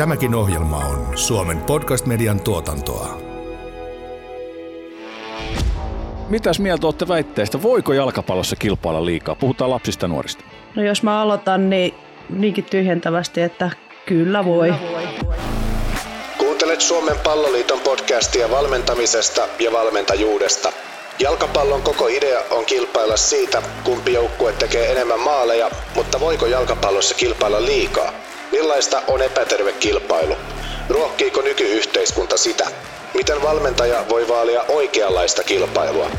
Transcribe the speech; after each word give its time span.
Tämäkin 0.00 0.34
ohjelma 0.34 0.76
on 0.76 1.18
Suomen 1.18 1.58
podcast-median 1.58 2.40
tuotantoa. 2.40 3.18
Mitäs 6.28 6.60
mieltä 6.60 6.86
olette 6.86 7.08
väitteistä? 7.08 7.62
Voiko 7.62 7.92
jalkapallossa 7.92 8.56
kilpailla 8.56 9.04
liikaa? 9.04 9.34
Puhutaan 9.34 9.70
lapsista 9.70 10.04
ja 10.04 10.08
nuorista. 10.08 10.44
No 10.76 10.82
jos 10.82 11.02
mä 11.02 11.20
aloitan, 11.20 11.70
niin 11.70 11.94
niinkin 12.30 12.64
tyhjentävästi, 12.64 13.40
että 13.40 13.70
kyllä 14.06 14.44
voi. 14.44 14.74
Kuuntelet 16.38 16.80
Suomen 16.80 17.16
palloliiton 17.24 17.80
podcastia 17.80 18.50
valmentamisesta 18.50 19.48
ja 19.58 19.72
valmentajuudesta. 19.72 20.72
Jalkapallon 21.18 21.82
koko 21.82 22.08
idea 22.08 22.40
on 22.50 22.64
kilpailla 22.66 23.16
siitä, 23.16 23.62
kumpi 23.84 24.12
joukkue 24.12 24.52
tekee 24.52 24.92
enemmän 24.92 25.20
maaleja, 25.20 25.70
mutta 25.94 26.20
voiko 26.20 26.46
jalkapallossa 26.46 27.14
kilpailla 27.14 27.62
liikaa? 27.62 28.12
Millaista 28.52 29.02
on 29.06 29.22
epäterve 29.22 29.72
kilpailu? 29.72 30.36
Ruokkiiko 30.88 31.42
nykyyhteiskunta 31.42 32.36
sitä? 32.36 32.66
Miten 33.14 33.42
valmentaja 33.42 34.04
voi 34.08 34.28
vaalia 34.28 34.62
oikeanlaista 34.68 35.44
kilpailua? 35.44 36.10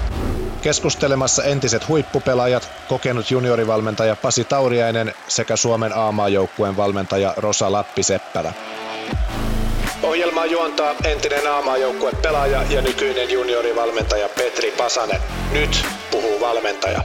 Keskustelemassa 0.62 1.44
entiset 1.44 1.88
huippupelaajat, 1.88 2.70
kokenut 2.90 3.32
juniorivalmentaja 3.32 4.16
Pasi 4.16 4.44
Tauriainen 4.44 5.14
sekä 5.28 5.56
Suomen 5.56 5.94
A-maajoukkueen 5.94 6.78
valmentaja 6.78 7.34
Rosa 7.38 7.72
Lappi-Seppälä. 7.72 8.54
Ohjelmaa 10.04 10.46
juontaa 10.46 10.96
entinen 11.04 11.52
A-maajoukkue 11.52 12.12
pelaaja 12.22 12.64
ja 12.70 12.82
nykyinen 12.82 13.32
juniorivalmentaja 13.32 14.30
Petri 14.30 14.72
Pasanen. 14.72 15.22
Nyt 15.52 15.86
puhuu 16.12 16.40
valmentaja. 16.40 17.04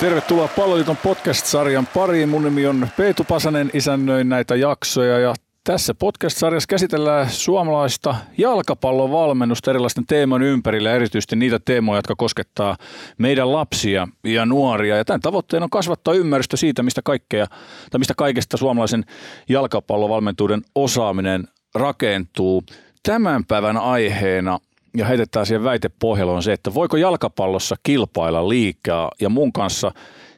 Tervetuloa 0.00 0.48
Palloliiton 0.56 0.96
podcast-sarjan 0.96 1.86
pariin. 1.94 2.28
Mun 2.28 2.44
nimi 2.44 2.66
on 2.66 2.88
Peetu 2.96 3.24
Pasanen, 3.24 3.70
isännöin 3.74 4.28
näitä 4.28 4.56
jaksoja 4.56 5.18
ja 5.18 5.34
tässä 5.64 5.94
podcast-sarjassa 5.94 6.66
käsitellään 6.68 7.30
suomalaista 7.30 8.14
jalkapallon 8.38 9.12
valmennusta 9.12 9.70
erilaisten 9.70 10.06
teeman 10.06 10.42
ympärillä, 10.42 10.92
erityisesti 10.92 11.36
niitä 11.36 11.58
teemoja, 11.64 11.98
jotka 11.98 12.14
koskettaa 12.16 12.76
meidän 13.18 13.52
lapsia 13.52 14.08
ja 14.24 14.46
nuoria. 14.46 14.96
Ja 14.96 15.04
tämän 15.04 15.20
tavoitteena 15.20 15.64
on 15.64 15.70
kasvattaa 15.70 16.14
ymmärrystä 16.14 16.56
siitä, 16.56 16.82
mistä, 16.82 17.00
kaikkea, 17.04 17.46
tai 17.90 17.98
mistä 17.98 18.14
kaikesta 18.16 18.56
suomalaisen 18.56 19.04
jalkapallovalmentuuden 19.48 20.62
osaaminen 20.74 21.48
rakentuu. 21.74 22.62
Tämän 23.02 23.44
päivän 23.44 23.76
aiheena 23.76 24.58
ja 24.96 25.06
heitetään 25.06 25.46
siihen 25.46 25.64
väitepohjalle 25.64 26.32
on 26.32 26.42
se, 26.42 26.52
että 26.52 26.74
voiko 26.74 26.96
jalkapallossa 26.96 27.76
kilpailla 27.82 28.48
liikaa 28.48 29.10
ja 29.20 29.28
mun 29.28 29.52
kanssa 29.52 29.92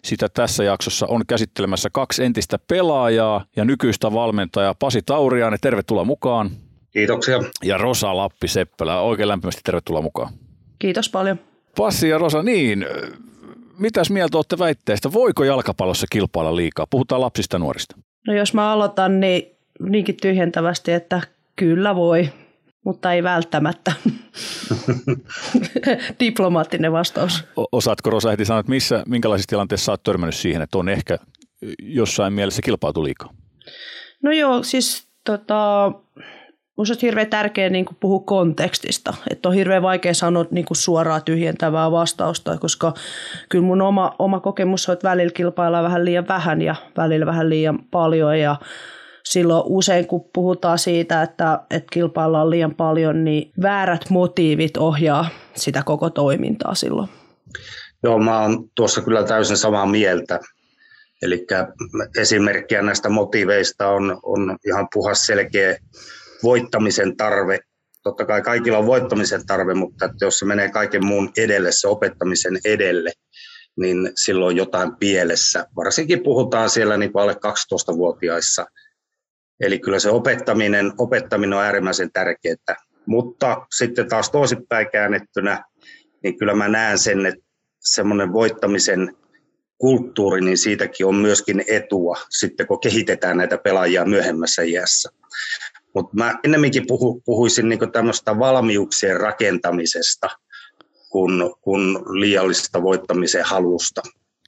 sitä 0.04 0.28
tässä 0.28 0.64
jaksossa 0.64 1.06
on 1.06 1.22
käsittelemässä 1.26 1.88
kaksi 1.92 2.24
entistä 2.24 2.58
pelaajaa 2.68 3.44
ja 3.56 3.64
nykyistä 3.64 4.12
valmentajaa 4.12 4.74
Pasi 4.74 5.02
Tauriainen, 5.02 5.58
tervetuloa 5.62 6.04
mukaan. 6.04 6.50
Kiitoksia. 6.90 7.38
Ja 7.64 7.78
Rosa 7.78 8.16
Lappi-Seppälä, 8.16 9.00
oikein 9.00 9.28
lämpimästi 9.28 9.60
tervetuloa 9.64 10.02
mukaan. 10.02 10.32
Kiitos 10.78 11.08
paljon. 11.08 11.38
Pasi 11.76 12.08
ja 12.08 12.18
Rosa, 12.18 12.42
niin, 12.42 12.86
mitäs 13.78 14.10
mieltä 14.10 14.38
olette 14.38 14.58
väitteistä? 14.58 15.12
Voiko 15.12 15.44
jalkapallossa 15.44 16.06
kilpailla 16.10 16.56
liikaa? 16.56 16.86
Puhutaan 16.90 17.20
lapsista 17.20 17.54
ja 17.54 17.58
nuorista. 17.58 17.96
No 18.26 18.34
jos 18.34 18.54
mä 18.54 18.72
aloitan, 18.72 19.20
niin 19.20 19.56
niinkin 19.80 20.16
tyhjentävästi, 20.22 20.92
että 20.92 21.20
kyllä 21.56 21.96
voi 21.96 22.28
mutta 22.89 23.12
ei 23.12 23.22
välttämättä. 23.22 23.92
Diplomaattinen 26.20 26.92
vastaus. 26.92 27.44
Osaatko 27.72 28.11
Rosa 28.11 28.31
heti 28.31 28.44
sanoa, 28.44 28.61
että 28.61 28.70
missä, 28.70 29.03
minkälaisissa 29.06 29.48
tilanteissa 29.48 29.92
olet 29.92 30.03
törmännyt 30.03 30.34
siihen, 30.34 30.62
että 30.62 30.78
on 30.78 30.89
ehkä 30.89 31.19
jossain 31.78 32.33
mielessä 32.33 32.62
kilpailu 32.62 33.05
liikaa? 33.05 33.31
No 34.22 34.33
joo, 34.33 34.62
siis 34.62 35.06
tota, 35.25 35.92
Minusta 36.77 36.94
on 36.94 36.98
hirveän 37.03 37.27
tärkeää 37.27 37.70
niin 37.70 37.86
puhua 38.00 38.22
kontekstista. 38.25 39.15
Että 39.31 39.48
on 39.48 39.54
hirveän 39.54 39.82
vaikea 39.82 40.15
sanoa 40.15 40.44
niin 40.50 40.66
suoraa 40.72 41.21
tyhjentävää 41.21 41.91
vastausta, 41.91 42.59
koska 42.59 42.94
kyllä 43.48 43.65
mun 43.65 43.82
oma, 43.82 44.15
oma 44.19 44.41
kokemus 44.41 44.88
on, 44.88 44.93
että 44.93 45.09
välillä 45.09 45.32
kilpaillaan 45.32 45.84
vähän 45.84 46.04
liian 46.04 46.28
vähän 46.28 46.62
ja 46.62 46.75
välillä 46.97 47.27
vähän 47.27 47.50
liian 47.50 47.78
paljon. 47.91 48.38
Ja 48.38 48.56
silloin 49.28 49.62
usein 49.66 50.06
kun 50.06 50.31
puhutaan 50.33 50.78
siitä, 50.78 51.22
että, 51.22 51.61
että 51.71 51.89
kilpaillaan 51.93 52.50
liian 52.50 52.75
paljon, 52.75 53.25
niin 53.25 53.53
väärät 53.62 54.11
motiivit 54.11 54.77
ohjaa 54.77 55.28
sitä 55.55 55.83
koko 55.87 56.11
toimintaa 56.11 56.75
silloin. 56.75 57.09
Joo, 58.03 58.19
mä 58.19 58.41
oon 58.41 58.71
tuossa 58.75 59.03
kyllä 59.03 59.25
täysin 59.25 59.56
samaa 59.56 59.87
mieltä. 59.87 60.41
Eli 61.22 61.47
esimerkkiä 62.19 62.83
näistä 62.83 63.09
motiiveista 63.09 63.89
on, 63.89 64.21
on 64.22 64.56
ihan 64.66 64.89
puhas 64.94 65.27
selkeä 65.27 65.77
voittamisen 66.43 67.16
tarve. 67.16 67.59
Totta 68.03 68.25
kai 68.25 68.43
kaikilla 68.43 68.78
on 68.78 68.87
voittamisen 68.87 69.47
tarve, 69.47 69.75
mutta 69.75 70.05
että 70.05 70.25
jos 70.25 70.39
se 70.39 70.45
menee 70.45 70.71
kaiken 70.71 71.06
muun 71.06 71.31
edelle, 71.37 71.69
se 71.72 71.89
opettamisen 71.89 72.59
edelle, 72.65 73.12
niin 73.77 74.10
silloin 74.15 74.56
jotain 74.56 74.97
pielessä. 74.97 75.66
Varsinkin 75.77 76.22
puhutaan 76.22 76.71
siellä 76.71 76.97
niin 76.97 77.10
alle 77.15 77.33
12-vuotiaissa 77.33 78.66
Eli 79.60 79.78
kyllä 79.78 79.98
se 79.98 80.10
opettaminen, 80.10 80.92
opettaminen 80.98 81.58
on 81.58 81.64
äärimmäisen 81.64 82.12
tärkeää. 82.12 82.76
Mutta 83.06 83.66
sitten 83.74 84.08
taas 84.08 84.30
toisinpäin 84.30 84.91
käännettynä, 84.92 85.64
niin 86.22 86.38
kyllä 86.38 86.54
mä 86.54 86.69
näen 86.69 86.98
sen, 86.98 87.26
että 87.26 87.44
semmoinen 87.80 88.32
voittamisen 88.32 89.16
kulttuuri, 89.78 90.41
niin 90.41 90.58
siitäkin 90.58 91.06
on 91.06 91.14
myöskin 91.14 91.64
etua 91.68 92.16
sitten, 92.30 92.66
kun 92.66 92.80
kehitetään 92.80 93.36
näitä 93.36 93.58
pelaajia 93.58 94.04
myöhemmässä 94.04 94.62
iässä. 94.62 95.10
Mutta 95.94 96.16
mä 96.16 96.38
ennemminkin 96.44 96.86
puhu, 96.86 97.22
puhuisin 97.24 97.68
niin 97.68 97.92
tämmöistä 97.92 98.38
valmiuksien 98.38 99.20
rakentamisesta 99.20 100.28
kuin, 101.10 101.54
kuin 101.60 101.94
liiallisesta 101.94 102.82
voittamisen 102.82 103.44
halusta. 103.44 104.02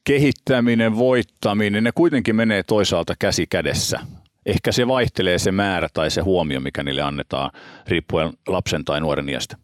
Kehittäminen, 0.04 0.96
voittaminen, 0.96 1.84
ne 1.84 1.92
kuitenkin 1.94 2.36
menee 2.36 2.62
toisaalta 2.62 3.14
käsi 3.18 3.46
kädessä 3.46 4.00
ehkä 4.46 4.72
se 4.72 4.88
vaihtelee 4.88 5.38
se 5.38 5.52
määrä 5.52 5.88
tai 5.94 6.10
se 6.10 6.20
huomio, 6.20 6.60
mikä 6.60 6.82
niille 6.82 7.02
annetaan 7.02 7.50
riippuen 7.88 8.32
lapsen 8.48 8.84
tai 8.84 9.00
nuoren 9.00 9.28
iästä? 9.28 9.56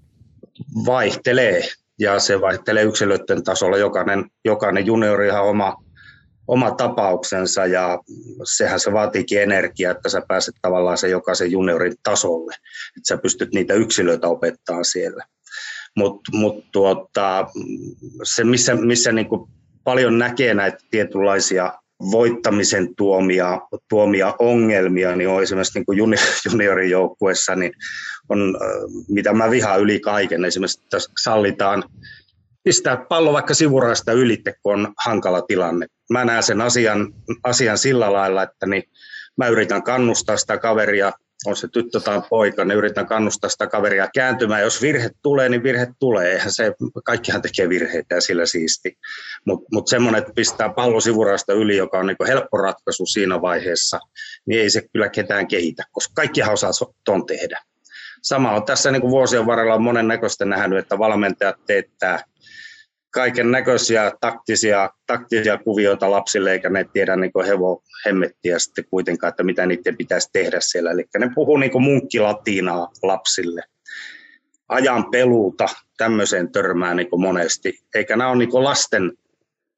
Vaihtelee 0.86 1.62
ja 1.98 2.18
se 2.18 2.40
vaihtelee 2.40 2.82
yksilöiden 2.82 3.44
tasolla. 3.44 3.76
Jokainen, 3.76 4.24
jokainen 4.44 4.86
juniori 4.86 5.30
on 5.30 5.48
oma, 5.48 5.76
oma 6.48 6.70
tapauksensa 6.70 7.66
ja 7.66 7.98
sehän 8.44 8.80
se 8.80 8.92
vaatiikin 8.92 9.42
energiaa, 9.42 9.92
että 9.92 10.08
sä 10.08 10.22
pääset 10.28 10.54
tavallaan 10.62 10.98
se 10.98 11.08
jokaisen 11.08 11.52
juniorin 11.52 11.94
tasolle, 12.02 12.54
että 12.96 13.08
sä 13.08 13.18
pystyt 13.18 13.54
niitä 13.54 13.74
yksilöitä 13.74 14.28
opettaa 14.28 14.84
siellä. 14.84 15.24
Mutta 15.96 16.30
mut 16.32 16.64
tuota, 16.72 17.46
se, 18.22 18.44
missä, 18.44 18.74
missä 18.74 19.12
niinku 19.12 19.48
paljon 19.84 20.18
näkee 20.18 20.54
näitä 20.54 20.78
tietynlaisia 20.90 21.72
voittamisen 22.00 22.96
tuomia, 22.96 23.60
tuomia 23.88 24.34
ongelmia, 24.38 25.16
niin 25.16 25.28
on 25.28 25.42
esimerkiksi 25.42 25.78
niin 25.78 25.86
kuin 25.86 25.98
juniorijoukkuessa, 26.50 27.56
niin 27.56 27.72
on, 28.28 28.56
mitä 29.08 29.32
mä 29.32 29.50
vihaan 29.50 29.80
yli 29.80 30.00
kaiken. 30.00 30.44
Esimerkiksi 30.44 30.82
tässä 30.90 31.12
sallitaan 31.22 31.84
pistää 32.64 32.96
pallo 33.08 33.32
vaikka 33.32 33.54
sivuraista 33.54 34.12
ylitte, 34.12 34.54
kun 34.62 34.72
on 34.74 34.94
hankala 35.04 35.42
tilanne. 35.42 35.86
Mä 36.10 36.24
näen 36.24 36.42
sen 36.42 36.60
asian, 36.60 37.14
asian 37.42 37.78
sillä 37.78 38.12
lailla, 38.12 38.42
että 38.42 38.66
niin 38.66 38.82
mä 39.36 39.48
yritän 39.48 39.82
kannustaa 39.82 40.36
sitä 40.36 40.58
kaveria 40.58 41.12
on 41.46 41.56
se 41.56 41.68
tyttö 41.68 42.00
tai 42.00 42.22
poika, 42.30 42.64
niin 42.64 42.78
yritän 42.78 43.06
kannustaa 43.06 43.50
sitä 43.50 43.66
kaveria 43.66 44.08
kääntymään. 44.14 44.62
Jos 44.62 44.82
virhe 44.82 45.10
tulee, 45.22 45.48
niin 45.48 45.62
virhe 45.62 45.86
tulee. 45.98 46.32
Eihän 46.32 46.52
se, 46.52 46.72
kaikkihan 47.04 47.42
tekee 47.42 47.68
virheitä 47.68 48.14
ja 48.14 48.20
sillä 48.20 48.46
siisti. 48.46 48.98
Mutta 49.44 49.68
mut 49.72 49.88
semmoinen, 49.88 50.18
että 50.18 50.32
pistää 50.34 50.68
pallo 50.68 51.00
sivurasta 51.00 51.52
yli, 51.52 51.76
joka 51.76 51.98
on 51.98 52.06
niinku 52.06 52.24
helppo 52.24 52.56
ratkaisu 52.56 53.06
siinä 53.06 53.42
vaiheessa, 53.42 54.00
niin 54.46 54.60
ei 54.60 54.70
se 54.70 54.82
kyllä 54.92 55.08
ketään 55.08 55.48
kehitä, 55.48 55.84
koska 55.92 56.12
kaikkihan 56.14 56.52
osaa 56.52 56.70
ton 57.04 57.26
tehdä. 57.26 57.62
Sama 58.22 58.52
on 58.52 58.64
tässä 58.64 58.90
niin 58.90 59.00
kuin 59.00 59.10
vuosien 59.10 59.46
varrella 59.46 59.74
on 59.74 59.82
monen 59.82 60.08
näköistä 60.08 60.44
nähnyt, 60.44 60.78
että 60.78 60.98
valmentajat 60.98 61.56
teettää– 61.66 62.20
kaiken 63.16 63.50
näköisiä 63.50 64.12
taktisia, 64.20 64.90
taktisia 65.06 65.58
kuvioita 65.58 66.10
lapsille, 66.10 66.52
eikä 66.52 66.70
ne 66.70 66.84
tiedä 66.92 67.16
niin 67.16 67.32
hevo 67.46 67.82
hemmettiä 68.06 68.58
sitten 68.58 68.84
kuitenkaan, 68.90 69.28
että 69.28 69.42
mitä 69.42 69.66
niiden 69.66 69.96
pitäisi 69.96 70.28
tehdä 70.32 70.58
siellä. 70.60 70.90
Eli 70.90 71.04
ne 71.18 71.30
puhuu 71.34 71.56
niin 71.56 71.82
munkkilatiinaa 71.82 72.88
lapsille. 73.02 73.62
Ajan 74.68 75.10
peluuta, 75.10 75.66
tämmöiseen 75.96 76.52
törmää 76.52 76.94
niin 76.94 77.08
monesti. 77.16 77.78
Eikä 77.94 78.16
nämä 78.16 78.30
ole 78.30 78.38
niin 78.38 78.64
lasten 78.64 79.12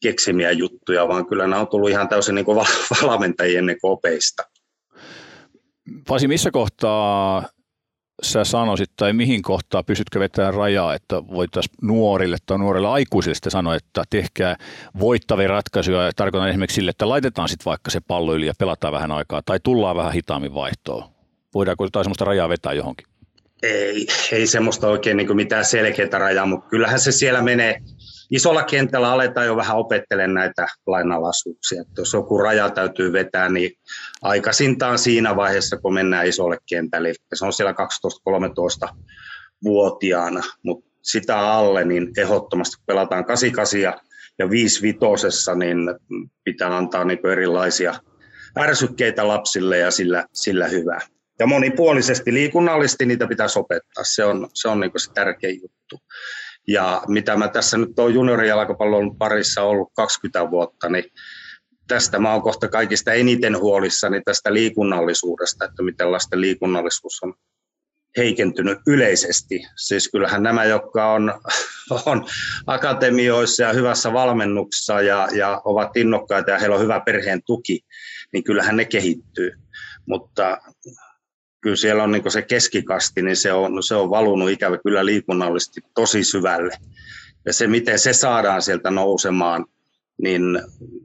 keksimiä 0.02 0.50
juttuja, 0.50 1.08
vaan 1.08 1.26
kyllä 1.26 1.46
nämä 1.46 1.60
on 1.60 1.68
tullut 1.68 1.90
ihan 1.90 2.08
täysin 2.08 2.34
niin 2.34 2.46
valmentajien 3.06 3.66
niin 3.66 3.78
opeista. 3.82 4.42
Pasi, 6.08 6.28
missä 6.28 6.50
kohtaa 6.50 7.48
sä 8.22 8.44
sanoisit 8.44 8.90
tai 8.96 9.12
mihin 9.12 9.42
kohtaa 9.42 9.82
pystytkö 9.82 10.20
vetämään 10.20 10.54
rajaa, 10.54 10.94
että 10.94 11.26
voitaisiin 11.26 11.74
nuorille 11.82 12.36
tai 12.46 12.58
nuorille 12.58 12.88
aikuisille 12.88 13.36
sanoa, 13.48 13.74
että 13.74 14.02
tehkää 14.10 14.56
voittavia 15.00 15.48
ratkaisuja. 15.48 16.12
Tarkoitan 16.16 16.48
esimerkiksi 16.48 16.74
sille, 16.74 16.90
että 16.90 17.08
laitetaan 17.08 17.48
sitten 17.48 17.64
vaikka 17.64 17.90
se 17.90 18.00
pallo 18.00 18.34
yli 18.34 18.46
ja 18.46 18.52
pelataan 18.58 18.92
vähän 18.94 19.12
aikaa 19.12 19.42
tai 19.42 19.60
tullaan 19.62 19.96
vähän 19.96 20.12
hitaammin 20.12 20.54
vaihtoon. 20.54 21.04
Voidaanko 21.54 21.84
jotain 21.84 22.04
sellaista 22.04 22.24
rajaa 22.24 22.48
vetää 22.48 22.72
johonkin? 22.72 23.06
Ei, 23.62 24.06
ei 24.32 24.46
semmoista 24.46 24.88
oikein 24.88 25.16
niin 25.16 25.36
mitään 25.36 25.64
selkeää 25.64 26.18
rajaa, 26.18 26.46
mutta 26.46 26.68
kyllähän 26.68 27.00
se 27.00 27.12
siellä 27.12 27.42
menee. 27.42 27.82
Isolla 28.30 28.62
kentällä 28.62 29.12
aletaan 29.12 29.46
jo 29.46 29.56
vähän 29.56 29.76
opettelemaan 29.76 30.34
näitä 30.34 30.66
lainalaisuuksia. 30.86 31.80
Että 31.80 32.00
jos 32.00 32.12
joku 32.12 32.38
raja 32.38 32.70
täytyy 32.70 33.12
vetää, 33.12 33.48
niin 33.48 33.72
aikaisintaan 34.22 34.98
siinä 34.98 35.36
vaiheessa, 35.36 35.76
kun 35.76 35.94
mennään 35.94 36.26
isolle 36.26 36.58
kentälle. 36.68 37.12
Se 37.34 37.44
on 37.44 37.52
siellä 37.52 37.74
12-13-vuotiaana, 38.88 40.42
mutta 40.62 40.88
sitä 41.02 41.38
alle, 41.38 41.84
niin 41.84 42.10
ehdottomasti 42.18 42.82
pelataan 42.86 43.24
88 43.24 44.00
ja 44.38 44.50
55, 44.50 45.54
niin 45.54 45.78
pitää 46.44 46.76
antaa 46.76 47.04
niin 47.04 47.26
erilaisia 47.26 47.94
ärsykkeitä 48.58 49.28
lapsille 49.28 49.78
ja 49.78 49.90
sillä, 49.90 50.24
sillä 50.32 50.68
hyvä. 50.68 51.00
Ja 51.38 51.46
monipuolisesti, 51.46 52.34
liikunnallisesti 52.34 53.06
niitä 53.06 53.26
pitäisi 53.26 53.58
opettaa. 53.58 54.04
Se 54.04 54.24
on, 54.24 54.48
se 54.54 54.68
on 54.68 54.80
niin 54.80 54.92
se 54.96 55.12
tärkein 55.12 55.60
juttu. 55.62 55.98
Ja 56.68 57.02
mitä 57.08 57.36
mä 57.36 57.48
tässä 57.48 57.78
nyt 57.78 57.98
olen 57.98 58.14
juniorijalkapallon 58.14 59.16
parissa 59.16 59.62
ollut 59.62 59.92
20 59.96 60.50
vuotta, 60.50 60.88
niin 60.88 61.04
tästä 61.88 62.18
mä 62.18 62.32
oon 62.32 62.42
kohta 62.42 62.68
kaikista 62.68 63.12
eniten 63.12 63.58
huolissani 63.58 64.22
tästä 64.24 64.54
liikunnallisuudesta, 64.54 65.64
että 65.64 65.82
miten 65.82 66.12
lasten 66.12 66.40
liikunnallisuus 66.40 67.22
on 67.22 67.34
heikentynyt 68.16 68.78
yleisesti. 68.86 69.66
Siis 69.76 70.08
kyllähän 70.08 70.42
nämä, 70.42 70.64
jotka 70.64 71.12
on, 71.12 71.40
on 72.06 72.26
akatemioissa 72.66 73.62
ja 73.62 73.72
hyvässä 73.72 74.12
valmennuksessa 74.12 75.00
ja, 75.00 75.28
ja 75.32 75.62
ovat 75.64 75.96
innokkaita 75.96 76.50
ja 76.50 76.58
heillä 76.58 76.76
on 76.76 76.82
hyvä 76.82 77.00
perheen 77.00 77.42
tuki, 77.46 77.80
niin 78.32 78.44
kyllähän 78.44 78.76
ne 78.76 78.84
kehittyy. 78.84 79.52
Mutta 80.06 80.58
kyllä 81.60 81.76
siellä 81.76 82.02
on 82.02 82.10
niin 82.10 82.30
se 82.30 82.42
keskikasti, 82.42 83.22
niin 83.22 83.36
se 83.36 83.52
on, 83.52 83.82
se 83.82 83.94
on 83.94 84.10
valunut 84.10 84.50
ikävä 84.50 84.78
kyllä 84.78 85.06
liikunnallisesti 85.06 85.80
tosi 85.94 86.24
syvälle. 86.24 86.74
Ja 87.46 87.52
se, 87.52 87.66
miten 87.66 87.98
se 87.98 88.12
saadaan 88.12 88.62
sieltä 88.62 88.90
nousemaan, 88.90 89.66
niin 90.22 90.42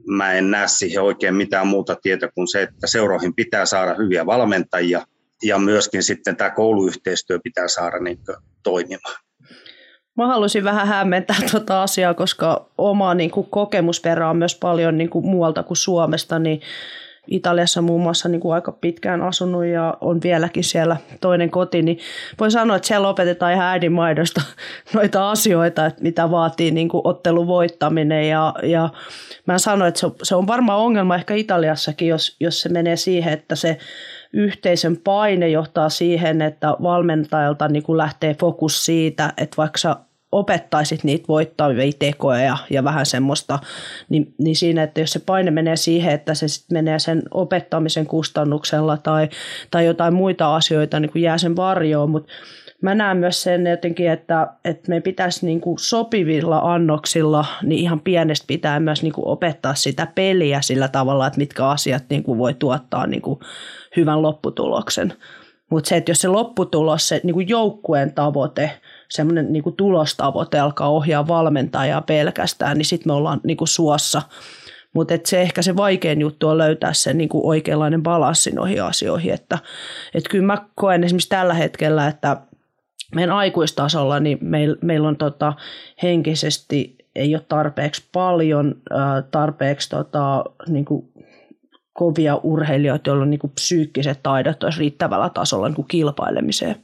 mä 0.06 0.32
en 0.32 0.50
näe 0.50 0.68
siihen 0.68 1.02
oikein 1.02 1.34
mitään 1.34 1.66
muuta 1.66 1.96
tietä 2.02 2.28
kuin 2.34 2.48
se, 2.48 2.62
että 2.62 2.86
seuroihin 2.86 3.34
pitää 3.34 3.66
saada 3.66 3.94
hyviä 3.94 4.26
valmentajia 4.26 5.06
ja 5.42 5.58
myöskin 5.58 6.02
sitten 6.02 6.36
tämä 6.36 6.50
kouluyhteistyö 6.50 7.38
pitää 7.44 7.68
saada 7.68 7.98
niin 7.98 8.18
toimimaan. 8.62 9.24
Mä 10.16 10.26
haluaisin 10.26 10.64
vähän 10.64 10.88
hämmentää 10.88 11.36
tuota 11.50 11.82
asiaa, 11.82 12.14
koska 12.14 12.70
oma 12.78 13.14
niin 13.14 13.30
kuin, 13.30 13.46
kokemusperä 13.50 14.30
on 14.30 14.36
myös 14.36 14.54
paljon 14.54 14.98
niin 14.98 15.10
kuin, 15.10 15.26
muualta 15.26 15.62
kuin 15.62 15.76
Suomesta, 15.76 16.38
niin 16.38 16.60
Italiassa 17.26 17.82
muun 17.82 18.02
muassa 18.02 18.28
niin 18.28 18.40
kuin 18.40 18.54
aika 18.54 18.72
pitkään 18.72 19.22
asunut 19.22 19.64
ja 19.64 19.94
on 20.00 20.20
vieläkin 20.22 20.64
siellä 20.64 20.96
toinen 21.20 21.50
koti, 21.50 21.82
niin 21.82 21.98
voi 22.40 22.50
sanoa, 22.50 22.76
että 22.76 22.88
siellä 22.88 23.08
opetetaan 23.08 23.52
ihan 23.52 23.66
äidinmaidosta 23.66 24.42
noita 24.94 25.30
asioita, 25.30 25.86
että 25.86 26.02
mitä 26.02 26.30
vaatii 26.30 26.70
niin 26.70 26.88
kuin 26.88 27.00
ottelun 27.04 27.46
voittaminen 27.46 28.28
ja, 28.28 28.54
ja 28.62 28.88
mä 29.46 29.58
sanoin, 29.58 29.88
että 29.88 30.00
se 30.00 30.06
on, 30.06 30.14
se 30.22 30.34
on 30.34 30.46
varmaan 30.46 30.80
ongelma 30.80 31.14
ehkä 31.14 31.34
Italiassakin, 31.34 32.08
jos, 32.08 32.36
jos 32.40 32.60
se 32.60 32.68
menee 32.68 32.96
siihen, 32.96 33.32
että 33.32 33.56
se 33.56 33.78
yhteisön 34.32 34.96
paine 34.96 35.48
johtaa 35.48 35.88
siihen, 35.88 36.42
että 36.42 36.76
valmentajalta 36.82 37.68
niin 37.68 37.82
kuin 37.82 37.96
lähtee 37.96 38.34
fokus 38.34 38.84
siitä, 38.84 39.32
että 39.36 39.56
vaikka 39.56 39.78
sä 39.78 39.96
opettaisit 40.34 41.04
niitä 41.04 41.28
voittavia 41.28 41.92
tekoja 41.98 42.40
ja, 42.40 42.56
ja 42.70 42.84
vähän 42.84 43.06
semmoista, 43.06 43.58
niin, 44.08 44.34
niin 44.38 44.56
siinä, 44.56 44.82
että 44.82 45.00
jos 45.00 45.12
se 45.12 45.18
paine 45.18 45.50
menee 45.50 45.76
siihen, 45.76 46.14
että 46.14 46.34
se 46.34 46.48
sitten 46.48 46.76
menee 46.78 46.98
sen 46.98 47.22
opettamisen 47.30 48.06
kustannuksella 48.06 48.96
tai, 48.96 49.28
tai 49.70 49.86
jotain 49.86 50.14
muita 50.14 50.56
asioita, 50.56 51.00
niin 51.00 51.12
kuin 51.12 51.22
jää 51.22 51.38
sen 51.38 51.56
varjoon, 51.56 52.10
mutta 52.10 52.32
mä 52.82 52.94
näen 52.94 53.16
myös 53.16 53.42
sen 53.42 53.66
jotenkin, 53.66 54.10
että, 54.10 54.48
että 54.64 54.88
me 54.88 55.00
pitäisi 55.00 55.46
niin 55.46 55.60
kuin 55.60 55.78
sopivilla 55.78 56.58
annoksilla 56.58 57.44
niin 57.62 57.80
ihan 57.80 58.00
pienestä 58.00 58.44
pitää 58.46 58.80
myös 58.80 59.02
niin 59.02 59.12
kuin 59.12 59.26
opettaa 59.26 59.74
sitä 59.74 60.06
peliä 60.14 60.60
sillä 60.60 60.88
tavalla, 60.88 61.26
että 61.26 61.38
mitkä 61.38 61.68
asiat 61.68 62.04
niin 62.10 62.22
kuin 62.22 62.38
voi 62.38 62.54
tuottaa 62.54 63.06
niin 63.06 63.22
kuin 63.22 63.40
hyvän 63.96 64.22
lopputuloksen. 64.22 65.12
Mutta 65.70 65.88
se, 65.88 65.96
että 65.96 66.10
jos 66.10 66.18
se 66.18 66.28
lopputulos, 66.28 67.08
se 67.08 67.20
niin 67.22 67.34
kuin 67.34 67.48
joukkueen 67.48 68.14
tavoite– 68.14 68.70
semmoinen 69.14 69.52
niin 69.52 69.62
kuin 69.62 69.76
tulostavoite 69.76 70.58
alkaa 70.58 70.88
ohjaa 70.88 71.28
valmentajaa 71.28 72.00
pelkästään, 72.00 72.78
niin 72.78 72.86
sitten 72.86 73.10
me 73.10 73.14
ollaan 73.14 73.40
niin 73.44 73.56
kuin 73.56 73.68
suossa. 73.68 74.22
Mutta 74.94 75.14
se 75.24 75.42
ehkä 75.42 75.62
se 75.62 75.76
vaikein 75.76 76.20
juttu 76.20 76.48
on 76.48 76.58
löytää 76.58 76.92
se 76.92 77.14
niin 77.14 77.28
kuin 77.28 77.46
oikeanlainen 77.46 78.02
balanssi 78.02 78.50
noihin 78.50 78.82
asioihin. 78.82 79.34
Että, 79.34 79.58
et 80.14 80.24
kyllä 80.30 80.46
mä 80.46 80.66
koen 80.74 81.04
esimerkiksi 81.04 81.28
tällä 81.28 81.54
hetkellä, 81.54 82.06
että 82.06 82.36
meidän 83.14 83.36
aikuistasolla 83.36 84.20
niin 84.20 84.38
meil, 84.40 84.76
meillä 84.82 85.08
on 85.08 85.16
tota, 85.16 85.52
henkisesti 86.02 86.96
ei 87.14 87.34
ole 87.34 87.44
tarpeeksi 87.48 88.04
paljon, 88.12 88.74
tarpeeksi 89.30 89.90
tota, 89.90 90.44
niin 90.68 90.84
kuin 90.84 91.12
kovia 91.92 92.40
urheilijoita, 92.42 93.10
joilla 93.10 93.22
on 93.22 93.30
niin 93.30 93.38
kuin 93.38 93.52
psyykkiset 93.52 94.20
taidot 94.22 94.62
olisi 94.62 94.78
riittävällä 94.78 95.30
tasolla 95.30 95.68
niin 95.68 95.76
kuin 95.76 95.88
kilpailemiseen. 95.88 96.76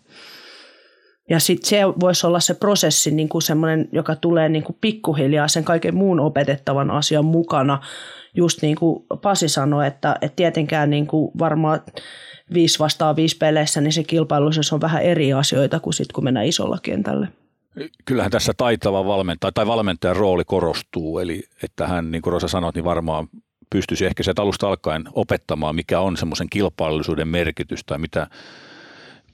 Ja 1.31 1.41
sitten 1.41 1.69
se 1.69 1.87
voisi 2.01 2.27
olla 2.27 2.41
se 2.41 2.55
prosessi 2.55 3.11
niin 3.11 3.29
kuin 3.29 3.43
semmoinen, 3.43 3.89
joka 3.93 4.17
tulee 4.17 4.49
niin 4.49 4.63
kuin 4.63 4.77
pikkuhiljaa 4.81 5.49
sen 5.49 5.65
kaiken 5.65 5.95
muun 5.95 6.21
opetettavan 6.21 6.91
asian 6.91 7.25
mukana. 7.25 7.81
Just 8.35 8.63
niin 8.63 8.77
kuin 8.77 9.05
Pasi 9.23 9.49
sanoi, 9.49 9.87
että, 9.87 10.17
että 10.21 10.37
tietenkään 10.37 10.91
niin 10.91 11.07
kuin 11.07 11.31
varmaan 11.39 11.81
viisi 12.55 12.79
vastaan 12.79 13.17
viisi 13.17 13.39
peleissä, 13.39 13.81
niin 13.81 13.93
se 13.93 14.03
kilpailuisuus 14.05 14.73
on 14.73 14.81
vähän 14.81 15.03
eri 15.03 15.33
asioita 15.33 15.81
kuin 15.81 15.95
sitten 15.95 16.15
kun 16.15 16.25
mennään 16.25 16.47
isolla 16.47 16.79
kentälle. 16.83 17.29
Kyllähän 18.05 18.31
tässä 18.31 18.53
taitava 18.57 19.07
valmentaja 19.07 19.53
tai 19.53 19.67
valmentajan 19.67 20.17
rooli 20.17 20.45
korostuu, 20.45 21.19
eli 21.19 21.43
että 21.63 21.87
hän, 21.87 22.11
niin 22.11 22.23
kuin 22.23 22.33
Rosa 22.33 22.49
sanoi, 22.49 22.73
niin 22.75 22.85
varmaan 22.85 23.29
pystyisi 23.71 24.07
ehkä 24.07 24.23
se 24.23 24.33
alusta 24.37 24.69
alkaen 24.69 25.05
opettamaan, 25.13 25.75
mikä 25.75 26.01
on 26.01 26.17
semmoisen 26.17 26.47
kilpailullisuuden 26.51 27.29
merkitys 27.29 27.85
tai 27.85 27.99
mitä, 27.99 28.27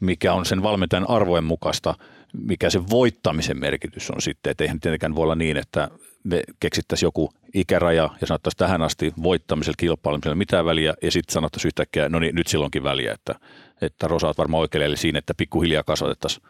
mikä 0.01 0.33
on 0.33 0.47
sen 0.47 0.63
valmentajan 0.63 1.11
arvojen 1.11 1.45
mukaista, 1.45 1.95
mikä 2.33 2.71
se 2.71 2.81
voittamisen 2.91 3.61
merkitys 3.61 4.11
on 4.11 4.23
sitten. 4.23 4.51
Että 4.51 4.65
eihän 4.65 4.81
tietenkään 4.81 5.15
voi 5.15 5.23
olla 5.23 5.35
niin, 5.35 5.57
että 5.57 5.89
me 6.25 6.43
keksittäisiin 6.61 7.07
joku 7.07 7.31
ikäraja 7.55 8.11
ja 8.21 8.27
sanottaisiin 8.27 8.59
tähän 8.59 8.83
asti 8.83 9.13
voittamisella 9.23 9.77
kilpailemisella 9.79 10.35
mitään 10.35 10.65
väliä 10.65 10.95
ja 11.03 11.11
sitten 11.11 11.33
sanottaisiin 11.33 11.69
yhtäkkiä, 11.69 12.09
no 12.09 12.19
niin 12.19 12.35
nyt 12.35 12.47
silloinkin 12.47 12.85
väliä, 12.85 13.13
että, 13.13 13.35
että 13.83 14.09
Rosa 14.09 14.35
varmaan 14.39 14.61
oikealle 14.61 14.97
siinä, 14.97 15.19
että 15.19 15.35
pikkuhiljaa 15.37 15.83
kasvatettaisiin 15.83 16.47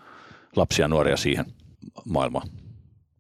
lapsia 0.57 0.85
ja 0.85 0.89
nuoria 0.89 1.17
siihen 1.17 1.45
maailmaan. 2.05 2.49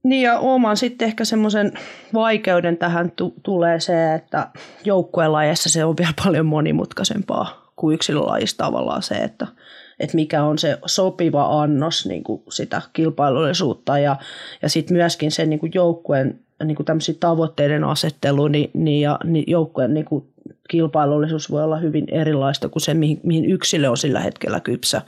Niin 0.02 0.22
ja 0.22 0.38
oman 0.38 0.76
sitten 0.76 1.08
ehkä 1.08 1.24
semmoisen 1.24 1.72
vaikeuden 2.14 2.76
tähän 2.76 3.10
t- 3.10 3.42
tulee 3.42 3.80
se, 3.80 4.14
että 4.14 4.48
joukkuelajeissa 4.84 5.68
se 5.68 5.84
on 5.84 5.96
vielä 5.96 6.12
paljon 6.24 6.46
monimutkaisempaa 6.46 7.72
kuin 7.76 7.94
yksilölajissa 7.94 8.56
tavallaan 8.56 9.02
se, 9.02 9.14
että– 9.14 9.46
että 10.00 10.14
mikä 10.14 10.44
on 10.44 10.58
se 10.58 10.78
sopiva 10.86 11.62
annos 11.62 12.06
niin 12.06 12.24
kuin 12.24 12.42
sitä 12.50 12.82
kilpailullisuutta 12.92 13.98
ja, 13.98 14.16
ja 14.62 14.68
sitten 14.68 14.96
myöskin 14.96 15.30
sen 15.30 15.50
niin 15.50 15.60
kuin 15.60 15.72
joukkueen 15.74 16.40
niin 16.64 16.76
kuin 16.76 16.86
tavoitteiden 17.20 17.84
asettelu 17.84 18.48
niin, 18.48 18.70
niin, 18.74 19.00
ja 19.00 19.18
niin 19.24 19.44
joukkueen 19.46 19.94
niin 19.94 20.06
kuin 20.06 20.24
kilpailullisuus 20.68 21.50
voi 21.50 21.62
olla 21.62 21.76
hyvin 21.76 22.04
erilaista 22.10 22.68
kuin 22.68 22.82
se, 22.82 22.94
mihin, 22.94 23.20
mihin 23.22 23.44
yksilö 23.44 23.90
on 23.90 23.96
sillä 23.96 24.20
hetkellä 24.20 24.60
kypsä. 24.60 25.02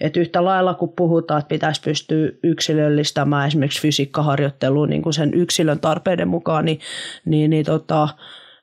Et 0.00 0.16
yhtä 0.16 0.44
lailla 0.44 0.74
kun 0.74 0.92
puhutaan, 0.96 1.38
että 1.38 1.48
pitäisi 1.48 1.80
pystyä 1.80 2.30
yksilöllistämään 2.42 3.46
esimerkiksi 3.48 3.82
fysiikkaharjoitteluun 3.82 4.88
niin 4.88 5.02
kuin 5.02 5.12
sen 5.12 5.34
yksilön 5.34 5.80
tarpeiden 5.80 6.28
mukaan, 6.28 6.64
niin, 6.64 6.80
niin, 7.24 7.50
niin 7.50 7.64
tota, 7.64 8.08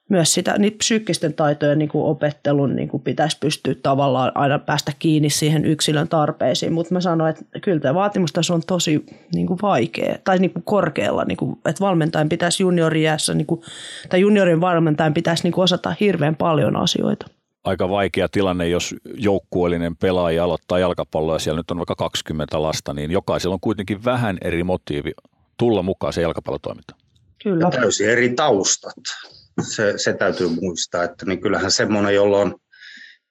myös 0.09 0.33
sitä, 0.33 0.57
niitä 0.57 0.77
psyykkisten 0.77 1.33
taitojen 1.33 1.79
niin 1.79 1.89
kuin 1.89 2.05
opettelun 2.05 2.75
niin 2.75 2.89
kuin 2.89 3.03
pitäisi 3.03 3.37
pystyä 3.39 3.75
tavallaan 3.83 4.31
aina 4.35 4.59
päästä 4.59 4.91
kiinni 4.99 5.29
siihen 5.29 5.65
yksilön 5.65 6.07
tarpeisiin, 6.07 6.73
mutta 6.73 6.93
mä 6.93 7.01
sanoin, 7.01 7.29
että 7.29 7.59
kyllä 7.59 7.79
tämä 7.79 7.93
vaatimustaso 7.93 8.53
on 8.53 8.61
tosi 8.67 9.05
niin 9.35 9.47
kuin 9.47 9.59
vaikea 9.61 10.17
tai 10.23 10.37
niin 10.37 10.51
kuin 10.51 10.63
korkealla, 10.63 11.25
niin 11.25 11.37
kuin, 11.37 11.57
että 11.65 11.79
valmentajan 11.79 12.29
pitäisi 12.29 12.63
junioriässä 12.63 13.33
niin 13.33 13.47
kuin, 13.47 13.61
tai 14.09 14.21
juniorin 14.21 14.61
valmentajan 14.61 15.13
pitäisi 15.13 15.43
niin 15.43 15.53
kuin 15.53 15.63
osata 15.63 15.95
hirveän 15.99 16.35
paljon 16.35 16.75
asioita. 16.75 17.25
Aika 17.63 17.89
vaikea 17.89 18.29
tilanne, 18.29 18.69
jos 18.69 18.95
joukkueellinen 19.17 19.95
pelaaja 19.95 20.43
aloittaa 20.43 20.79
jalkapalloa 20.79 21.35
ja 21.35 21.39
siellä 21.39 21.59
nyt 21.59 21.71
on 21.71 21.77
vaikka 21.77 21.95
20 21.95 22.61
lasta, 22.61 22.93
niin 22.93 23.11
jokaisella 23.11 23.53
on 23.53 23.59
kuitenkin 23.59 24.05
vähän 24.05 24.37
eri 24.41 24.63
motiivi 24.63 25.11
tulla 25.57 25.83
mukaan 25.83 26.13
se 26.13 26.21
jalkapallotoiminta. 26.21 26.95
Kyllä. 27.43 27.65
Ja 27.65 27.71
täysin 27.71 28.09
eri 28.09 28.29
taustat 28.29 28.93
se, 29.61 29.93
se 29.97 30.13
täytyy 30.13 30.47
muistaa, 30.61 31.03
että 31.03 31.25
niin 31.25 31.41
kyllähän 31.41 31.71
semmoinen, 31.71 32.15
jolla 32.15 32.37
on 32.37 32.55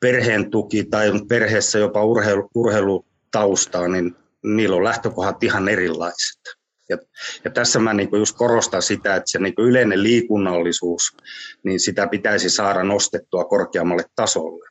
perheen 0.01 0.51
tuki 0.51 0.85
tai 0.85 1.13
perheessä 1.29 1.79
jopa 1.79 2.05
urheilu, 2.05 2.51
urheilu 2.55 3.07
taustaa, 3.31 3.89
niin 3.89 4.17
niillä 4.45 4.77
on 4.77 4.85
lähtökohdat 4.85 5.43
ihan 5.43 5.69
erilaiset. 5.69 6.41
Ja, 6.89 6.99
ja 7.45 7.51
tässä 7.51 7.79
mä 7.79 7.95
niin 7.95 8.09
just 8.13 8.37
korostan 8.37 8.83
sitä, 8.83 9.17
että 9.17 9.31
se 9.31 9.39
niin 9.39 9.55
yleinen 9.59 10.03
liikunnallisuus, 10.03 11.17
niin 11.63 11.81
sitä 11.81 12.07
pitäisi 12.07 12.51
saada 12.51 12.83
nostettua 12.83 13.45
korkeammalle 13.45 14.05
tasolle. 14.17 14.69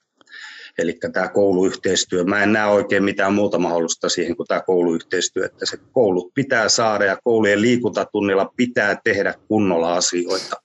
Eli 0.78 0.98
tämä 1.14 1.28
kouluyhteistyö, 1.28 2.24
mä 2.24 2.44
en 2.44 2.54
näe 2.54 2.66
oikein 2.66 3.04
mitään 3.04 3.34
muuta 3.34 3.60
mahdollista 3.60 4.10
siihen 4.10 4.36
kuin 4.36 4.48
tämä 4.48 4.62
kouluyhteistyö, 4.62 5.46
että 5.46 5.66
se 5.66 5.78
koulut 5.92 6.34
pitää 6.34 6.70
saada 6.70 7.06
ja 7.06 7.18
koulujen 7.24 7.62
liikuntatunnilla 7.62 8.54
pitää 8.58 9.02
tehdä 9.04 9.34
kunnolla 9.48 9.96
asioita. 9.96 10.62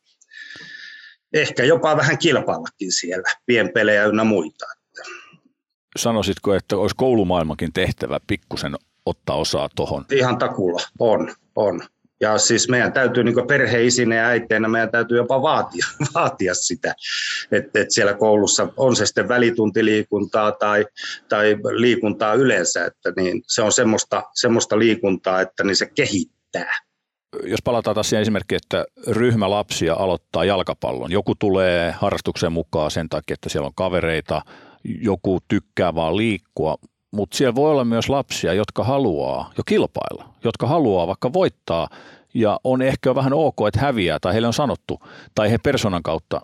Ehkä 1.32 1.64
jopa 1.64 1.96
vähän 1.96 2.18
kilpaillakin 2.18 2.92
siellä, 2.92 3.28
pienpelejä 3.46 4.04
ynnä 4.04 4.24
muita. 4.24 4.66
Sanoisitko, 5.96 6.54
että 6.54 6.76
olisi 6.76 6.96
koulumaailmakin 6.96 7.72
tehtävä 7.72 8.20
pikkusen 8.26 8.76
ottaa 9.06 9.36
osaa 9.36 9.68
tuohon? 9.76 10.04
Ihan 10.12 10.38
takulla, 10.38 10.80
on, 10.98 11.34
on. 11.56 11.82
Ja 12.20 12.38
siis 12.38 12.68
meidän 12.68 12.92
täytyy 12.92 13.24
niin 13.24 13.46
perheisinä 13.48 14.14
ja 14.14 14.26
äiteinä, 14.26 14.68
meidän 14.68 14.90
täytyy 14.90 15.16
jopa 15.16 15.42
vaatia, 15.42 15.86
vaatia 16.14 16.54
sitä, 16.54 16.94
että, 17.52 17.80
että 17.80 17.94
siellä 17.94 18.14
koulussa 18.14 18.68
on 18.76 18.96
se 18.96 19.06
sitten 19.06 19.28
välituntiliikuntaa 19.28 20.52
tai, 20.52 20.86
tai 21.28 21.56
liikuntaa 21.76 22.34
yleensä, 22.34 22.84
että 22.84 23.12
niin 23.16 23.42
se 23.46 23.62
on 23.62 23.72
semmoista, 23.72 24.22
semmoista 24.34 24.78
liikuntaa, 24.78 25.40
että 25.40 25.64
niin 25.64 25.76
se 25.76 25.86
kehittää. 25.86 26.87
Jos 27.44 27.62
palataan 27.64 27.94
taas 27.94 28.08
siihen 28.08 28.22
esimerkkiin, 28.22 28.60
että 28.64 28.84
ryhmä 29.06 29.50
lapsia 29.50 29.94
aloittaa 29.94 30.44
jalkapallon. 30.44 31.12
Joku 31.12 31.34
tulee 31.34 31.92
harrastukseen 31.92 32.52
mukaan 32.52 32.90
sen 32.90 33.08
takia, 33.08 33.34
että 33.34 33.48
siellä 33.48 33.66
on 33.66 33.74
kavereita, 33.74 34.42
joku 34.84 35.38
tykkää 35.48 35.94
vaan 35.94 36.16
liikkua, 36.16 36.76
mutta 37.10 37.36
siellä 37.36 37.54
voi 37.54 37.70
olla 37.70 37.84
myös 37.84 38.08
lapsia, 38.08 38.52
jotka 38.52 38.84
haluaa 38.84 39.52
jo 39.58 39.64
kilpailla, 39.66 40.34
jotka 40.44 40.66
haluaa 40.66 41.06
vaikka 41.06 41.32
voittaa 41.32 41.88
ja 42.34 42.60
on 42.64 42.82
ehkä 42.82 43.14
vähän 43.14 43.32
ok, 43.32 43.56
että 43.68 43.80
häviää 43.80 44.18
tai 44.20 44.32
heille 44.32 44.46
on 44.46 44.52
sanottu 44.52 45.00
tai 45.34 45.50
he 45.50 45.58
personan 45.58 46.02
kautta 46.02 46.40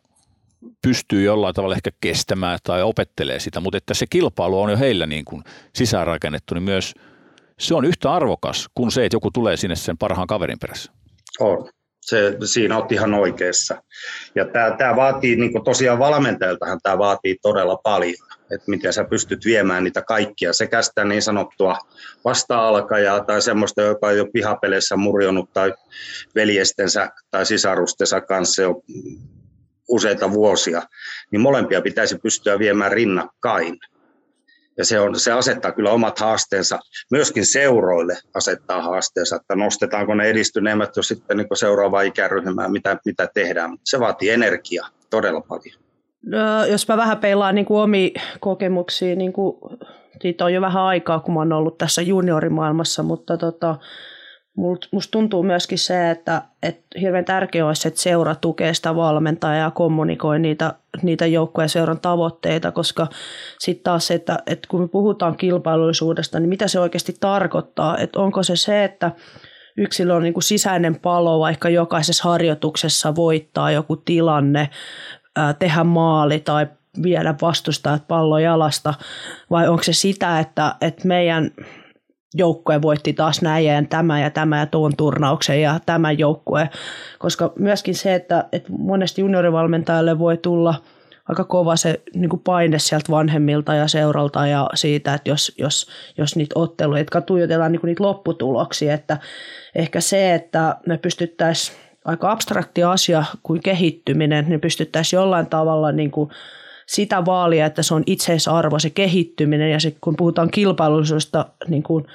pystyy 0.82 1.24
jollain 1.24 1.54
tavalla 1.54 1.74
ehkä 1.74 1.90
kestämään 2.00 2.58
tai 2.62 2.82
opettelee 2.82 3.40
sitä, 3.40 3.60
mutta 3.60 3.76
että 3.76 3.94
se 3.94 4.06
kilpailu 4.10 4.60
on 4.60 4.70
jo 4.70 4.76
heillä 4.76 5.06
niin 5.06 5.24
kuin 5.24 5.44
sisäänrakennettu, 5.74 6.54
niin 6.54 6.62
myös 6.62 6.94
se 7.58 7.74
on 7.74 7.84
yhtä 7.84 8.12
arvokas 8.12 8.68
kuin 8.74 8.90
se, 8.90 9.04
että 9.04 9.16
joku 9.16 9.30
tulee 9.30 9.56
sinne 9.56 9.76
sen 9.76 9.98
parhaan 9.98 10.26
kaverin 10.26 10.58
perässä. 10.58 10.92
On. 11.40 11.68
Se, 12.00 12.36
siinä 12.44 12.78
olet 12.78 12.92
ihan 12.92 13.14
oikeassa. 13.14 13.82
Ja 14.34 14.44
tämä, 14.44 14.76
tämä 14.78 14.96
vaatii, 14.96 15.36
niin 15.36 15.64
tosiaan 15.64 15.98
valmentajaltahan 15.98 16.78
tämä 16.82 16.98
vaatii 16.98 17.36
todella 17.42 17.76
paljon 17.76 18.14
että 18.50 18.70
miten 18.70 18.92
sä 18.92 19.04
pystyt 19.04 19.44
viemään 19.44 19.84
niitä 19.84 20.02
kaikkia, 20.02 20.52
sekä 20.52 20.82
sitä 20.82 21.04
niin 21.04 21.22
sanottua 21.22 21.78
vasta-alkajaa 22.24 23.24
tai 23.24 23.42
semmoista, 23.42 23.82
joka 23.82 24.06
on 24.06 24.16
jo 24.16 24.26
pihapeleissä 24.32 24.96
murjonut 24.96 25.52
tai 25.52 25.74
veljestensä 26.34 27.10
tai 27.30 27.46
sisarustensa 27.46 28.20
kanssa 28.20 28.62
jo 28.62 28.82
useita 29.88 30.32
vuosia, 30.32 30.82
niin 31.30 31.40
molempia 31.40 31.82
pitäisi 31.82 32.18
pystyä 32.18 32.58
viemään 32.58 32.92
rinnakkain. 32.92 33.78
Ja 34.78 34.84
se, 34.84 35.00
on, 35.00 35.20
se 35.20 35.32
asettaa 35.32 35.72
kyllä 35.72 35.90
omat 35.90 36.18
haasteensa, 36.18 36.78
myöskin 37.10 37.46
seuroille 37.46 38.18
asettaa 38.34 38.82
haasteensa, 38.82 39.36
että 39.36 39.56
nostetaanko 39.56 40.14
ne 40.14 40.24
edistyneemmät 40.24 40.96
jo 40.96 41.02
sitten 41.02 41.36
niin 41.36 41.48
seuraavaa 41.54 42.02
ikäryhmää, 42.02 42.68
mitä, 42.68 42.98
mitä 43.04 43.28
tehdään. 43.34 43.78
Se 43.84 44.00
vaatii 44.00 44.30
energiaa 44.30 44.88
todella 45.10 45.40
paljon. 45.40 45.76
No, 46.26 46.64
jos 46.64 46.88
mä 46.88 46.96
vähän 46.96 47.18
peilaan 47.18 47.54
niin 47.54 47.66
kuin 47.66 47.80
omia 47.80 48.10
kokemuksia, 48.40 49.16
niin 49.16 49.32
kuin, 49.32 49.56
siitä 50.22 50.44
on 50.44 50.54
jo 50.54 50.60
vähän 50.60 50.82
aikaa, 50.82 51.20
kun 51.20 51.34
mä 51.34 51.40
oon 51.40 51.52
ollut 51.52 51.78
tässä 51.78 52.02
juniorimaailmassa, 52.02 53.02
mutta 53.02 53.36
tota, 53.36 53.76
musta 54.56 55.10
tuntuu 55.10 55.42
myöskin 55.42 55.78
se, 55.78 56.10
että, 56.10 56.42
että 56.62 57.00
hirveän 57.00 57.24
tärkeää 57.24 57.66
olisi, 57.66 57.88
että 57.88 58.00
seura 58.00 58.34
tukee 58.34 58.74
sitä 58.74 58.96
valmentajaa 58.96 59.56
ja 59.56 59.70
kommunikoi 59.70 60.38
niitä, 60.38 60.74
niitä 61.02 61.26
joukkoja 61.26 61.68
seuran 61.68 62.00
tavoitteita, 62.00 62.72
koska 62.72 63.06
sitten 63.58 63.84
taas 63.84 64.06
se, 64.06 64.14
että, 64.14 64.38
että 64.46 64.68
kun 64.68 64.80
me 64.80 64.88
puhutaan 64.88 65.36
kilpailullisuudesta, 65.36 66.40
niin 66.40 66.48
mitä 66.48 66.68
se 66.68 66.80
oikeasti 66.80 67.16
tarkoittaa, 67.20 67.98
että 67.98 68.20
onko 68.20 68.42
se 68.42 68.56
se, 68.56 68.84
että 68.84 69.12
yksilö 69.76 70.14
on 70.14 70.22
niin 70.22 70.34
kuin 70.34 70.44
sisäinen 70.44 71.00
palo, 71.00 71.40
vaikka 71.40 71.68
jokaisessa 71.68 72.28
harjoituksessa 72.28 73.14
voittaa 73.14 73.70
joku 73.70 73.96
tilanne, 73.96 74.70
tehdä 75.58 75.84
maali 75.84 76.40
tai 76.40 76.66
viedä 77.02 77.34
vastustajat 77.42 78.08
pallo 78.08 78.38
jalasta, 78.38 78.94
vai 79.50 79.68
onko 79.68 79.82
se 79.82 79.92
sitä, 79.92 80.40
että, 80.40 80.74
että 80.80 81.08
meidän 81.08 81.50
joukkue 82.34 82.82
voitti 82.82 83.12
taas 83.12 83.42
näin 83.42 83.66
ja 83.66 83.82
tämä 83.90 84.20
ja 84.20 84.30
tämä 84.30 84.58
ja 84.58 84.66
tuon 84.66 84.96
turnauksen 84.96 85.62
ja 85.62 85.80
tämä 85.86 86.12
joukkue, 86.12 86.70
koska 87.18 87.52
myöskin 87.58 87.94
se, 87.94 88.14
että, 88.14 88.44
että 88.52 88.72
monesti 88.78 89.20
juniorivalmentajalle 89.20 90.18
voi 90.18 90.36
tulla 90.36 90.74
aika 91.28 91.44
kova 91.44 91.76
se 91.76 92.00
niin 92.14 92.28
kuin 92.28 92.40
paine 92.40 92.78
sieltä 92.78 93.12
vanhemmilta 93.12 93.74
ja 93.74 93.88
seuralta 93.88 94.46
ja 94.46 94.68
siitä, 94.74 95.14
että 95.14 95.30
jos, 95.30 95.52
jos, 95.58 95.86
jos 96.18 96.36
niitä 96.36 96.52
otteluja, 96.58 97.00
että 97.00 97.20
tuijotellaan 97.20 97.72
niin 97.72 97.80
kuin 97.80 97.88
niitä 97.88 98.02
lopputuloksia, 98.02 98.94
että 98.94 99.18
ehkä 99.74 100.00
se, 100.00 100.34
että 100.34 100.76
me 100.86 100.98
pystyttäisiin 100.98 101.78
aika 102.04 102.30
abstrakti 102.30 102.82
asia 102.82 103.24
kuin 103.42 103.60
kehittyminen, 103.62 104.44
niin 104.48 104.60
pystyttäisiin 104.60 105.18
jollain 105.18 105.46
tavalla 105.46 105.92
niin 105.92 106.10
kuin 106.10 106.30
sitä 106.86 107.24
vaalia, 107.24 107.66
että 107.66 107.82
se 107.82 107.94
on 107.94 108.02
itseisarvo, 108.06 108.78
se 108.78 108.90
kehittyminen 108.90 109.70
ja 109.70 109.80
se, 109.80 109.96
kun 110.00 110.16
puhutaan 110.16 110.50
kilpailullisuudesta 110.50 111.46
niin 111.68 111.82
kuin 111.82 112.06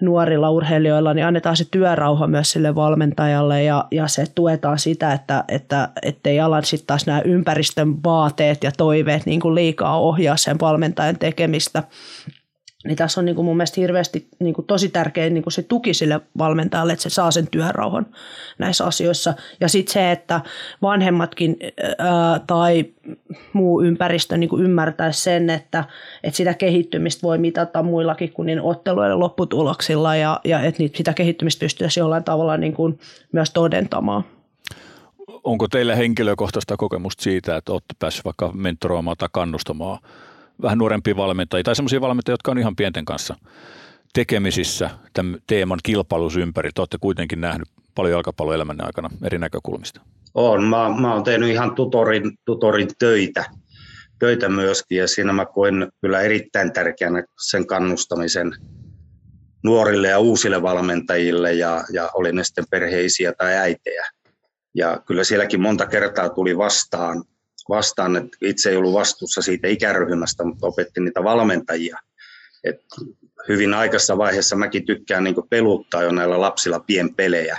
nuorilla 0.00 0.50
urheilijoilla, 0.50 1.14
niin 1.14 1.26
annetaan 1.26 1.56
se 1.56 1.64
työrauha 1.70 2.26
myös 2.26 2.52
sille 2.52 2.74
valmentajalle 2.74 3.62
ja, 3.62 3.84
ja 3.90 4.08
se 4.08 4.24
tuetaan 4.34 4.78
sitä, 4.78 5.12
että, 5.12 5.44
että 5.48 5.88
ettei 6.02 6.40
alan 6.40 6.64
sitten 6.64 6.86
taas 6.86 7.06
nämä 7.06 7.20
ympäristön 7.20 8.02
vaateet 8.04 8.64
ja 8.64 8.72
toiveet 8.76 9.26
niin 9.26 9.40
kuin 9.40 9.54
liikaa 9.54 10.00
ohjaa 10.00 10.36
sen 10.36 10.60
valmentajan 10.60 11.18
tekemistä. 11.18 11.82
Niin 12.84 12.96
tässä 12.96 13.20
on 13.20 13.24
niin 13.24 13.36
kuin 13.36 13.44
mun 13.44 13.56
mielestä 13.56 13.80
hirveästi 13.80 14.28
niin 14.38 14.54
kuin 14.54 14.66
tosi 14.66 14.88
tärkeä 14.88 15.30
niin 15.30 15.42
kuin 15.42 15.52
se 15.52 15.62
tuki 15.62 15.94
sille 15.94 16.20
valmentajalle, 16.38 16.92
että 16.92 17.02
se 17.02 17.10
saa 17.10 17.30
sen 17.30 17.48
työrauhan 17.50 18.06
näissä 18.58 18.84
asioissa. 18.84 19.34
Ja 19.60 19.68
sitten 19.68 19.92
se, 19.92 20.12
että 20.12 20.40
vanhemmatkin 20.82 21.56
ää, 21.98 22.40
tai 22.46 22.84
muu 23.52 23.82
ympäristö 23.82 24.36
niin 24.36 24.50
kuin 24.50 24.64
ymmärtäisi 24.64 25.22
sen, 25.22 25.50
että, 25.50 25.84
että 26.22 26.36
sitä 26.36 26.54
kehittymistä 26.54 27.22
voi 27.22 27.38
mitata 27.38 27.82
muillakin 27.82 28.32
kuin 28.32 28.46
niin 28.46 28.60
otteluiden 28.60 29.20
lopputuloksilla 29.20 30.16
ja, 30.16 30.40
ja 30.44 30.60
että 30.60 30.82
niitä, 30.82 30.96
sitä 30.96 31.14
kehittymistä 31.14 31.60
pystyisi 31.60 32.00
jollain 32.00 32.24
tavalla 32.24 32.56
niin 32.56 32.74
kuin 32.74 32.98
myös 33.32 33.50
todentamaan. 33.50 34.24
Onko 35.44 35.68
teillä 35.68 35.96
henkilökohtaista 35.96 36.76
kokemusta 36.76 37.22
siitä, 37.22 37.56
että 37.56 37.72
olette 37.72 37.94
päässeet 37.98 38.24
vaikka 38.24 38.50
mentoroimaan 38.54 39.16
tai 39.16 39.28
kannustamaan– 39.32 39.98
vähän 40.62 40.78
nuorempia 40.78 41.16
valmentajia 41.16 41.64
tai 41.64 41.76
sellaisia 41.76 42.00
valmentajia, 42.00 42.34
jotka 42.34 42.50
on 42.50 42.58
ihan 42.58 42.76
pienten 42.76 43.04
kanssa 43.04 43.36
tekemisissä 44.14 44.90
tämän 45.12 45.38
teeman 45.46 45.78
kilpailus 45.82 46.36
ympäri. 46.36 46.70
Te 46.74 46.80
olette 46.80 46.98
kuitenkin 47.00 47.40
nähnyt 47.40 47.68
paljon 47.94 48.12
jalkapalloelämänne 48.12 48.84
aikana 48.84 49.10
eri 49.22 49.38
näkökulmista. 49.38 50.00
On. 50.34 50.64
Mä, 50.64 51.00
mä 51.00 51.14
oon 51.14 51.24
tehnyt 51.24 51.50
ihan 51.50 51.74
tutorin, 51.74 52.32
tutorin 52.44 52.88
töitä, 52.98 53.44
töitä 54.18 54.48
myöskin 54.48 54.98
ja 54.98 55.08
siinä 55.08 55.32
mä 55.32 55.46
koen 55.46 55.92
kyllä 56.00 56.20
erittäin 56.20 56.72
tärkeänä 56.72 57.24
sen 57.48 57.66
kannustamisen 57.66 58.52
nuorille 59.64 60.08
ja 60.08 60.18
uusille 60.18 60.62
valmentajille 60.62 61.52
ja, 61.52 61.84
ja 61.92 62.10
oli 62.14 62.32
ne 62.32 62.44
sitten 62.44 62.64
perheisiä 62.70 63.32
tai 63.32 63.54
äitejä. 63.54 64.04
Ja 64.74 65.00
kyllä 65.06 65.24
sielläkin 65.24 65.60
monta 65.60 65.86
kertaa 65.86 66.28
tuli 66.28 66.58
vastaan 66.58 67.24
vastaan, 67.68 68.16
että 68.16 68.36
itse 68.42 68.70
ei 68.70 68.76
ollut 68.76 68.94
vastuussa 68.94 69.42
siitä 69.42 69.68
ikäryhmästä, 69.68 70.44
mutta 70.44 70.66
opetti 70.66 71.00
niitä 71.00 71.24
valmentajia. 71.24 71.98
Et 72.64 72.80
hyvin 73.48 73.74
aikaisessa 73.74 74.18
vaiheessa 74.18 74.56
mäkin 74.56 74.86
tykkään 74.86 75.24
niin 75.24 75.34
peluttaa 75.50 76.02
jo 76.02 76.12
näillä 76.12 76.40
lapsilla 76.40 76.80
pienpelejä. 76.80 77.58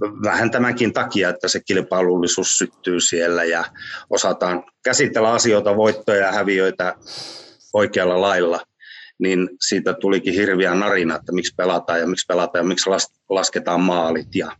Vähän 0.00 0.50
tämänkin 0.50 0.92
takia, 0.92 1.28
että 1.28 1.48
se 1.48 1.60
kilpailullisuus 1.60 2.58
syttyy 2.58 3.00
siellä 3.00 3.44
ja 3.44 3.64
osataan 4.10 4.64
käsitellä 4.84 5.32
asioita, 5.32 5.76
voittoja 5.76 6.26
ja 6.26 6.32
häviöitä 6.32 6.94
oikealla 7.72 8.20
lailla 8.20 8.60
niin 9.18 9.48
siitä 9.60 9.94
tulikin 9.94 10.34
hirviä 10.34 10.74
narina, 10.74 11.16
että 11.16 11.32
miksi 11.32 11.54
pelataan 11.56 12.00
ja 12.00 12.06
miksi 12.06 12.26
pelataan 12.28 12.64
ja 12.64 12.68
miksi 12.68 12.90
lasketaan 13.28 13.80
maalit. 13.80 14.34
Ja, 14.34 14.56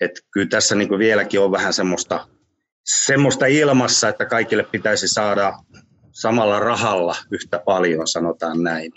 et 0.00 0.10
kyllä 0.30 0.46
tässä 0.46 0.74
niin 0.74 0.98
vieläkin 0.98 1.40
on 1.40 1.52
vähän 1.52 1.72
semmoista 1.72 2.28
semmoista 2.84 3.46
ilmassa, 3.46 4.08
että 4.08 4.24
kaikille 4.24 4.62
pitäisi 4.62 5.08
saada 5.08 5.52
samalla 6.10 6.60
rahalla 6.60 7.16
yhtä 7.30 7.58
paljon, 7.58 8.06
sanotaan 8.06 8.62
näin. 8.62 8.92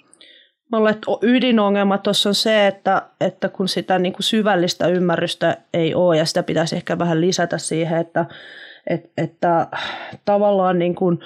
Että 0.89 1.11
ydinongelma 1.21 1.97
tuossa 1.97 2.29
on 2.29 2.35
se, 2.35 2.67
että, 2.67 3.01
että 3.21 3.49
kun 3.49 3.67
sitä 3.67 3.99
niin 3.99 4.13
kuin 4.13 4.23
syvällistä 4.23 4.87
ymmärrystä 4.87 5.57
ei 5.73 5.95
ole 5.95 6.17
ja 6.17 6.25
sitä 6.25 6.43
pitäisi 6.43 6.75
ehkä 6.75 6.99
vähän 6.99 7.21
lisätä 7.21 7.57
siihen, 7.57 7.99
että, 7.99 8.25
että, 8.87 9.09
että 9.17 9.67
tavallaan 10.25 10.79
niin 10.79 10.95
kuin 10.95 11.19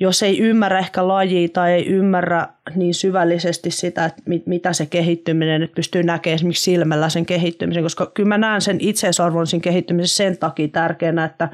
jos 0.00 0.22
ei 0.22 0.38
ymmärrä 0.38 0.78
ehkä 0.78 1.08
lajia 1.08 1.48
tai 1.48 1.72
ei 1.72 1.86
ymmärrä 1.86 2.48
niin 2.74 2.94
syvällisesti 2.94 3.70
sitä, 3.70 4.04
että 4.04 4.22
mit, 4.26 4.46
mitä 4.46 4.72
se 4.72 4.86
kehittyminen, 4.86 5.62
että 5.62 5.74
pystyy 5.74 6.02
näkemään 6.02 6.34
esimerkiksi 6.34 6.64
silmällä 6.64 7.08
sen 7.08 7.26
kehittymisen, 7.26 7.82
koska 7.82 8.06
kyllä 8.06 8.28
mä 8.28 8.38
näen 8.38 8.60
sen 8.60 8.76
itseisarvon 8.80 9.46
sen 9.46 9.60
kehittymisen 9.60 10.08
sen 10.08 10.38
takia 10.38 10.68
tärkeänä, 10.68 11.24
että 11.24 11.48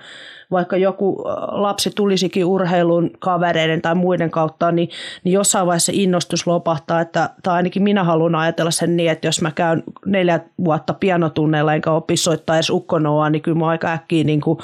vaikka 0.51 0.77
joku 0.77 1.25
lapsi 1.49 1.91
tulisikin 1.91 2.45
urheilun 2.45 3.11
kavereiden 3.19 3.83
tai 3.83 3.95
muiden 3.95 4.31
kautta, 4.31 4.73
niin, 4.73 4.89
niin 5.25 5.33
jossain 5.33 5.67
vaiheessa 5.67 5.93
innostus 5.95 6.47
lopahtaa, 6.47 7.01
että, 7.01 7.31
tai 7.43 7.55
ainakin 7.55 7.83
minä 7.83 8.05
haluan 8.05 8.35
ajatella 8.35 8.71
sen 8.71 8.97
niin, 8.97 9.11
että 9.11 9.27
jos 9.27 9.43
mä 9.43 9.51
käyn 9.51 9.83
neljä 10.07 10.41
vuotta 10.65 10.95
pianotunneilla 10.95 11.75
enkä 11.75 11.91
opi 11.91 12.17
soittaa 12.17 12.57
edes 12.57 12.71
ukkonoa, 12.71 13.31
niin 13.31 13.43
kyllä 13.43 13.59
mä 13.59 13.67
aika 13.67 13.93
äkkiä 13.93 14.25
niin 14.25 14.41
kuin 14.41 14.59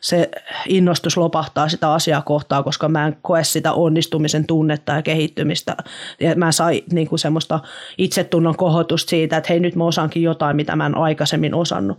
se 0.00 0.30
innostus 0.68 1.16
lopahtaa 1.16 1.68
sitä 1.68 1.92
asiaa 1.92 2.22
kohtaa, 2.22 2.62
koska 2.62 2.88
mä 2.88 3.06
en 3.06 3.16
koe 3.22 3.44
sitä 3.44 3.72
onnistumisen 3.72 4.46
tunnetta 4.46 4.92
ja 4.92 5.02
kehittymistä. 5.02 5.76
Ja 6.20 6.34
mä 6.34 6.52
sain 6.52 6.84
niin 6.92 7.08
kuin 7.08 7.18
semmoista 7.18 7.60
itsetunnon 7.98 8.56
kohotusta 8.56 9.10
siitä, 9.10 9.36
että 9.36 9.48
hei 9.48 9.60
nyt 9.60 9.76
mä 9.76 9.84
osaankin 9.84 10.22
jotain, 10.22 10.56
mitä 10.56 10.76
mä 10.76 10.86
en 10.86 10.96
aikaisemmin 10.96 11.54
osannut. 11.54 11.98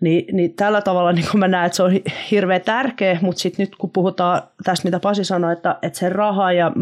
Niin, 0.00 0.36
niin 0.36 0.54
tällä 0.54 0.80
tavalla 0.80 1.12
niin 1.12 1.26
mä 1.34 1.48
näen, 1.48 1.66
että 1.66 1.76
se 1.76 1.82
on 1.82 1.92
hirveän 2.30 2.60
tärkeä, 2.60 3.18
mutta 3.22 3.40
sitten 3.40 3.64
nyt 3.66 3.76
kun 3.76 3.90
puhutaan 3.90 4.42
tästä, 4.64 4.86
mitä 4.86 5.00
Pasi 5.00 5.24
sanoi, 5.24 5.52
että, 5.52 5.76
että 5.82 5.98
se 5.98 6.08
raha 6.08 6.52
ja 6.52 6.72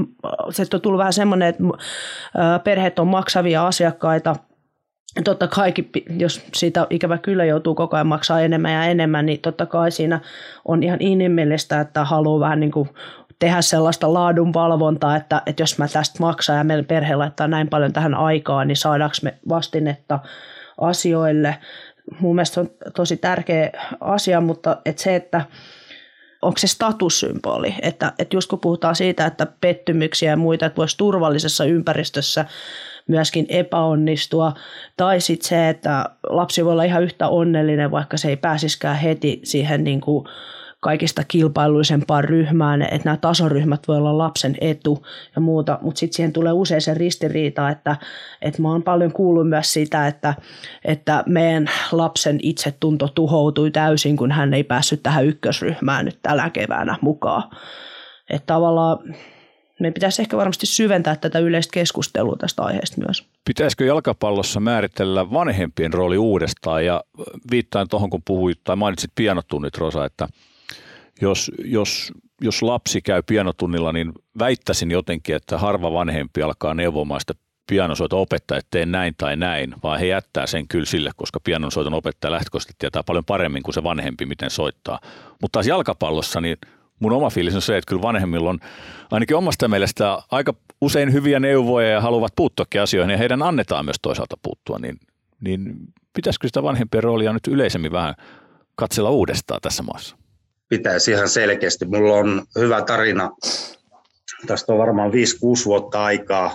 se 0.50 0.66
on 0.74 0.80
tullut 0.80 0.98
vähän 0.98 1.12
semmoinen, 1.12 1.48
että 1.48 1.62
perheet 2.64 2.98
on 2.98 3.06
maksavia 3.06 3.66
asiakkaita, 3.66 4.36
totta 5.24 5.48
kai, 5.48 5.72
jos 6.18 6.46
siitä 6.54 6.86
ikävä 6.90 7.18
kyllä 7.18 7.44
joutuu 7.44 7.74
koko 7.74 7.96
ajan 7.96 8.06
maksaa 8.06 8.40
enemmän 8.40 8.72
ja 8.72 8.84
enemmän, 8.84 9.26
niin 9.26 9.40
totta 9.40 9.66
kai 9.66 9.90
siinä 9.90 10.20
on 10.64 10.82
ihan 10.82 11.00
inhimillistä, 11.00 11.80
että 11.80 12.04
haluaa 12.04 12.40
vähän 12.40 12.60
niin 12.60 12.72
kuin 12.72 12.88
tehdä 13.38 13.62
sellaista 13.62 14.14
laadunvalvontaa, 14.14 15.16
että, 15.16 15.42
että 15.46 15.62
jos 15.62 15.78
mä 15.78 15.88
tästä 15.88 16.16
maksan 16.20 16.56
ja 16.56 16.64
meidän 16.64 16.84
perhe 16.84 17.16
laittaa 17.16 17.48
näin 17.48 17.68
paljon 17.68 17.92
tähän 17.92 18.14
aikaan, 18.14 18.68
niin 18.68 18.76
saadaanko 18.76 19.16
me 19.22 19.34
vastinetta 19.48 20.18
asioille 20.80 21.56
mun 22.20 22.34
mielestä 22.34 22.54
se 22.54 22.60
on 22.60 22.70
tosi 22.94 23.16
tärkeä 23.16 23.70
asia, 24.00 24.40
mutta 24.40 24.76
että 24.84 25.02
se, 25.02 25.16
että 25.16 25.44
onko 26.42 26.58
se 26.58 26.66
statussymboli, 26.66 27.74
että, 27.82 28.12
että 28.18 28.36
just 28.36 28.50
kun 28.50 28.60
puhutaan 28.60 28.96
siitä, 28.96 29.26
että 29.26 29.46
pettymyksiä 29.60 30.30
ja 30.30 30.36
muita, 30.36 30.66
että 30.66 30.76
voisi 30.76 30.96
turvallisessa 30.96 31.64
ympäristössä 31.64 32.44
myöskin 33.08 33.46
epäonnistua, 33.48 34.52
tai 34.96 35.20
sitten 35.20 35.48
se, 35.48 35.68
että 35.68 36.04
lapsi 36.30 36.64
voi 36.64 36.72
olla 36.72 36.84
ihan 36.84 37.02
yhtä 37.02 37.28
onnellinen, 37.28 37.90
vaikka 37.90 38.16
se 38.16 38.28
ei 38.28 38.36
pääsiskään 38.36 38.96
heti 38.96 39.40
siihen 39.44 39.84
niin 39.84 40.00
kuin 40.00 40.26
kaikista 40.86 41.24
kilpailuisempaan 41.28 42.24
ryhmään, 42.24 42.82
että 42.82 43.00
nämä 43.04 43.16
tasoryhmät 43.16 43.88
voi 43.88 43.96
olla 43.96 44.18
lapsen 44.18 44.56
etu 44.60 45.06
ja 45.36 45.40
muuta, 45.40 45.78
mutta 45.82 45.98
sitten 45.98 46.16
siihen 46.16 46.32
tulee 46.32 46.52
usein 46.52 46.80
se 46.80 46.94
ristiriita, 46.94 47.70
että, 47.70 47.96
että 48.42 48.62
mä 48.62 48.68
oon 48.68 48.82
paljon 48.82 49.12
kuullut 49.12 49.48
myös 49.48 49.72
sitä, 49.72 50.06
että, 50.06 50.34
että 50.84 51.24
meidän 51.26 51.70
lapsen 51.92 52.38
itsetunto 52.42 53.08
tuhoutui 53.08 53.70
täysin, 53.70 54.16
kun 54.16 54.32
hän 54.32 54.54
ei 54.54 54.64
päässyt 54.64 55.02
tähän 55.02 55.26
ykkösryhmään 55.26 56.04
nyt 56.04 56.18
tällä 56.22 56.50
keväänä 56.50 56.98
mukaan. 57.00 57.42
Että 58.30 58.46
tavallaan 58.46 58.98
meidän 59.80 59.94
pitäisi 59.94 60.22
ehkä 60.22 60.36
varmasti 60.36 60.66
syventää 60.66 61.16
tätä 61.16 61.38
yleistä 61.38 61.72
keskustelua 61.72 62.36
tästä 62.36 62.62
aiheesta 62.62 63.00
myös. 63.06 63.24
Pitäisikö 63.44 63.84
jalkapallossa 63.84 64.60
määritellä 64.60 65.30
vanhempien 65.30 65.92
rooli 65.92 66.18
uudestaan 66.18 66.84
ja 66.84 67.04
viittaan 67.50 67.88
tuohon, 67.88 68.10
kun 68.10 68.22
puhuit 68.24 68.60
tai 68.64 68.76
mainitsit 68.76 69.10
pianotunnit, 69.14 69.78
Rosa, 69.78 70.04
että– 70.04 70.28
jos, 71.20 71.50
jos, 71.64 72.12
jos 72.40 72.62
lapsi 72.62 73.02
käy 73.02 73.22
pianotunnilla, 73.22 73.92
niin 73.92 74.12
väittäisin 74.38 74.90
jotenkin, 74.90 75.36
että 75.36 75.58
harva 75.58 75.92
vanhempi 75.92 76.42
alkaa 76.42 76.74
neuvomaan 76.74 77.20
sitä 77.20 77.34
pianosoiton 77.66 78.20
opettaja, 78.20 78.58
että 78.58 78.86
näin 78.86 79.14
tai 79.18 79.36
näin, 79.36 79.74
vaan 79.82 80.00
he 80.00 80.06
jättää 80.06 80.46
sen 80.46 80.68
kyllä 80.68 80.86
sille, 80.86 81.10
koska 81.16 81.40
pianosoiton 81.40 81.94
opettaja 81.94 82.32
lähtökohtaisesti 82.32 82.74
tietää 82.78 83.02
paljon 83.02 83.24
paremmin 83.24 83.62
kuin 83.62 83.74
se 83.74 83.82
vanhempi, 83.82 84.26
miten 84.26 84.50
soittaa. 84.50 85.00
Mutta 85.42 85.52
taas 85.52 85.66
jalkapallossa, 85.66 86.40
niin 86.40 86.56
mun 87.00 87.12
oma 87.12 87.30
fiilis 87.30 87.54
on 87.54 87.62
se, 87.62 87.76
että 87.76 87.88
kyllä 87.88 88.02
vanhemmilla 88.02 88.50
on 88.50 88.58
ainakin 89.10 89.36
omasta 89.36 89.68
mielestä 89.68 90.18
aika 90.30 90.54
usein 90.80 91.12
hyviä 91.12 91.40
neuvoja 91.40 91.88
ja 91.88 92.00
haluavat 92.00 92.32
puuttuakin 92.36 92.80
asioihin 92.80 93.12
ja 93.12 93.18
heidän 93.18 93.42
annetaan 93.42 93.84
myös 93.84 93.96
toisaalta 94.02 94.36
puuttua, 94.42 94.78
niin, 94.78 95.00
niin 95.40 95.76
pitäisikö 96.12 96.48
sitä 96.48 96.62
vanhempien 96.62 97.02
roolia 97.02 97.32
nyt 97.32 97.46
yleisemmin 97.46 97.92
vähän 97.92 98.14
katsella 98.74 99.10
uudestaan 99.10 99.60
tässä 99.62 99.82
maassa? 99.82 100.16
Pitäisi 100.68 101.10
ihan 101.10 101.28
selkeästi. 101.28 101.84
Mulla 101.84 102.14
on 102.14 102.44
hyvä 102.58 102.82
tarina. 102.82 103.30
Tästä 104.46 104.72
on 104.72 104.78
varmaan 104.78 105.10
5-6 105.10 105.14
vuotta 105.64 106.04
aikaa. 106.04 106.54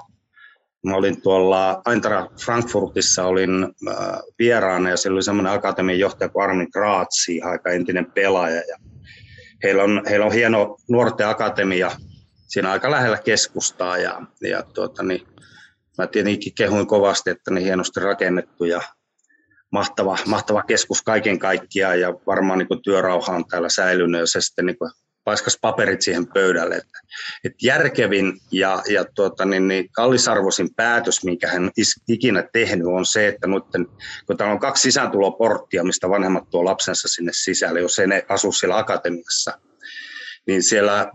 Mä 0.86 0.96
olin 0.96 1.22
tuolla 1.22 1.82
Aintara 1.86 2.28
Frankfurtissa, 2.46 3.24
olin 3.24 3.64
äh, 3.64 4.20
vieraana 4.40 4.90
ja 4.90 4.98
siellä 4.98 5.16
oli 5.16 5.24
semmoinen 5.24 5.54
akatemian 5.54 6.00
johtaja 6.00 6.30
kuin 6.30 6.44
Armin 6.44 6.68
Graatsi, 6.74 7.42
aika 7.42 7.70
entinen 7.70 8.12
pelaaja. 8.12 8.62
Ja 8.68 8.78
heillä, 9.64 9.84
on, 9.84 10.04
heillä 10.10 10.26
on 10.26 10.32
hieno 10.32 10.78
nuorten 10.90 11.28
akatemia 11.28 11.92
siinä 12.48 12.72
aika 12.72 12.92
lähellä 12.92 13.18
keskustaa 13.18 13.98
ja, 13.98 14.22
ja 14.42 14.64
tuota, 14.64 15.04
niin, 15.04 15.28
mä 15.98 16.08
tietenkin 16.08 16.54
kehuin 16.54 16.88
kovasti, 16.88 17.30
että 17.30 17.52
ne 17.52 17.62
hienosti 17.62 18.00
rakennettu 18.00 18.64
ja 18.64 18.82
mahtava, 19.72 20.18
mahtava 20.26 20.64
keskus 20.64 21.02
kaiken 21.02 21.40
kaikkiaan 21.40 22.00
ja 22.00 22.14
varmaan 22.28 22.60
niin 22.60 22.82
työrauha 22.84 23.36
on 23.36 23.46
täällä 23.48 23.70
säilynyt 23.70 24.20
ja 24.20 24.28
se 24.28 24.42
sitten 24.42 24.66
niin 24.66 24.78
paiskas 25.24 25.58
paperit 25.62 26.02
siihen 26.02 26.28
pöydälle. 26.28 26.76
Että, 26.76 27.00
että 27.44 27.58
järkevin 27.68 28.40
ja, 28.52 28.84
ja 28.90 29.06
tuota, 29.06 29.46
niin, 29.46 29.68
niin 29.68 29.90
kallisarvoisin 29.92 30.76
päätös, 30.76 31.24
minkä 31.24 31.48
hän 31.48 31.72
ikinä 32.08 32.44
tehnyt, 32.54 32.88
on 32.88 33.06
se, 33.06 33.28
että 33.28 33.48
nuitten, 33.48 33.88
kun 34.28 34.38
täällä 34.38 34.54
on 34.54 34.60
kaksi 34.60 34.82
sisääntuloporttia, 34.82 35.84
mistä 35.84 36.10
vanhemmat 36.10 36.50
tuo 36.50 36.66
lapsensa 36.66 37.08
sinne 37.08 37.32
sisälle, 37.36 37.80
jos 37.80 38.00
ei 38.00 38.08
ne 38.08 38.26
asu 38.30 38.52
siellä 38.52 38.78
akatemiassa, 38.78 39.60
niin 40.48 40.64
siellä 40.64 41.12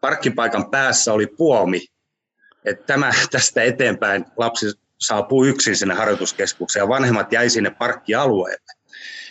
parkkipaikan 0.00 0.70
päässä 0.70 1.12
oli 1.12 1.26
puomi, 1.26 1.86
että 2.64 2.86
tämä 2.86 3.12
tästä 3.30 3.62
eteenpäin 3.62 4.24
lapsi 4.36 4.66
saapuu 5.00 5.44
yksin 5.44 5.76
sinne 5.76 5.94
harjoituskeskukseen 5.94 6.82
ja 6.82 6.88
vanhemmat 6.88 7.32
jäi 7.32 7.50
sinne 7.50 7.70
parkkialueelle. 7.70 8.80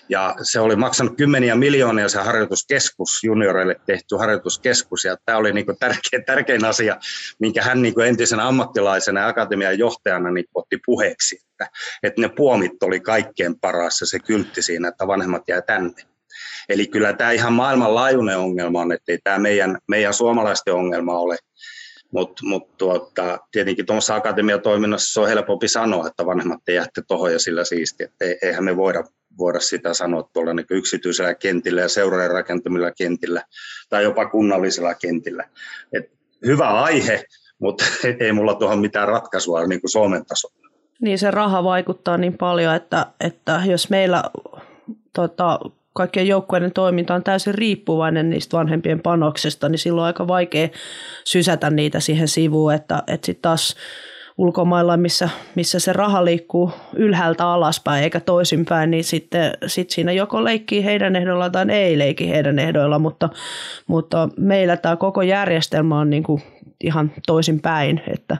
Ja 0.10 0.36
se 0.42 0.60
oli 0.60 0.76
maksanut 0.76 1.18
kymmeniä 1.18 1.56
miljoonia 1.56 2.10
se 2.10 2.20
harjoituskeskus, 2.20 3.10
junioreille 3.24 3.76
tehty 3.86 4.16
harjoituskeskus. 4.16 5.06
Ja 5.06 5.18
tämä 5.26 5.38
oli 5.38 5.54
niin 5.54 5.66
tärkein, 5.80 6.26
tärkein 6.26 6.66
asia, 6.66 6.98
minkä 7.40 7.64
hän 7.64 7.82
niin 7.82 8.02
entisenä 8.08 8.48
ammattilaisena 8.48 9.22
ja 9.22 9.28
akatemian 9.28 9.80
johtajana 9.80 10.32
niin 10.32 10.46
otti 10.56 10.80
puheeksi. 10.86 11.36
Että, 11.36 11.70
että 12.04 12.22
ne 12.22 12.30
puomit 12.30 12.84
oli 12.84 13.00
kaikkein 13.00 13.60
paras 13.60 14.02
ja 14.02 14.08
se 14.08 14.20
kyltti 14.20 14.62
siinä, 14.62 14.88
että 14.88 15.08
vanhemmat 15.08 15.44
jää 15.48 15.62
tänne. 15.62 16.04
Eli 16.70 16.88
kyllä 16.88 17.14
tämä 17.14 17.32
ihan 17.32 17.54
maailmanlaajuinen 17.54 18.38
ongelma 18.38 18.82
on, 18.82 18.92
että 18.92 19.12
ei 19.12 19.20
tämä 19.24 19.40
meidän, 19.40 19.78
meidän 19.88 20.14
suomalaisten 20.14 20.74
ongelma 20.74 21.18
ole, 21.18 21.38
mutta 22.12 22.46
mut 22.46 22.78
tuota, 22.78 23.40
tietenkin 23.52 23.86
tuossa 23.86 24.16
akatemiatoiminnassa 24.16 25.14
se 25.14 25.20
on 25.20 25.28
helpompi 25.28 25.68
sanoa, 25.68 26.08
että 26.08 26.26
vanhemmat 26.26 26.60
te 26.66 26.74
jäätte 26.74 27.02
tuohon 27.08 27.34
ja 27.34 27.40
sillä 27.40 27.64
siisti. 27.64 28.04
Että 28.04 28.26
eihän 28.42 28.64
me 28.64 28.78
voida, 28.78 29.04
voida 29.38 29.60
sitä 29.60 29.94
sanoa 29.94 30.30
tuolla 30.34 30.54
niin 30.54 30.66
yksityisellä 30.70 31.36
kentillä 31.36 31.82
ja 31.82 31.90
seurojen 31.90 32.32
rakentamilla 32.32 32.92
kentillä 32.92 33.44
tai 33.90 34.04
jopa 34.04 34.30
kunnallisella 34.30 34.96
kentillä. 34.96 35.50
Et 35.94 36.12
hyvä 36.46 36.70
aihe, 36.70 37.24
mutta 37.60 37.86
ei 38.20 38.32
mulla 38.32 38.56
tuohon 38.56 38.80
mitään 38.80 39.08
ratkaisua 39.08 39.66
niin 39.66 39.82
kuin 39.82 39.92
Suomen 39.92 40.26
tasolla. 40.26 40.70
Niin 41.02 41.20
se 41.20 41.32
raha 41.32 41.64
vaikuttaa 41.64 42.18
niin 42.18 42.38
paljon, 42.38 42.76
että, 42.76 43.06
että 43.20 43.62
jos 43.66 43.90
meillä 43.90 44.24
tota, 45.16 45.60
kaikkien 45.94 46.28
joukkueiden 46.28 46.74
toiminta 46.74 47.16
on 47.16 47.24
täysin 47.24 47.56
riippuvainen 47.56 48.30
niistä 48.30 48.58
vanhempien 48.58 49.02
panoksesta, 49.02 49.70
niin 49.70 49.80
silloin 49.80 50.02
on 50.02 50.08
aika 50.08 50.28
vaikea 50.28 50.70
sysätä 51.26 51.70
niitä 51.70 52.00
siihen 52.00 52.28
sivuun, 52.28 52.74
että, 52.74 53.04
että 53.08 53.26
sitten 53.26 53.42
taas 53.42 53.76
ulkomailla, 54.40 54.98
missä, 54.98 55.30
missä 55.56 55.80
se 55.80 55.94
raha 55.94 56.26
liikkuu 56.26 56.72
ylhäältä 56.96 57.48
alaspäin 57.48 58.04
eikä 58.04 58.20
toisinpäin, 58.20 58.92
niin 58.92 59.04
sitten 59.04 59.52
sit 59.68 59.90
siinä 59.90 60.12
joko 60.12 60.44
leikkii 60.44 60.86
heidän 60.86 61.16
ehdoillaan 61.16 61.52
tai 61.52 61.66
ei 61.70 62.00
leiki 62.00 62.30
heidän 62.30 62.60
ehdoilla, 62.60 63.00
mutta, 63.00 63.30
mutta 63.88 64.30
meillä 64.38 64.78
tämä 64.78 64.96
koko 64.96 65.22
järjestelmä 65.22 66.00
on 66.00 66.10
niin 66.10 66.24
kuin 66.24 66.42
ihan 66.84 67.12
toisinpäin, 67.28 68.02
että, 68.14 68.38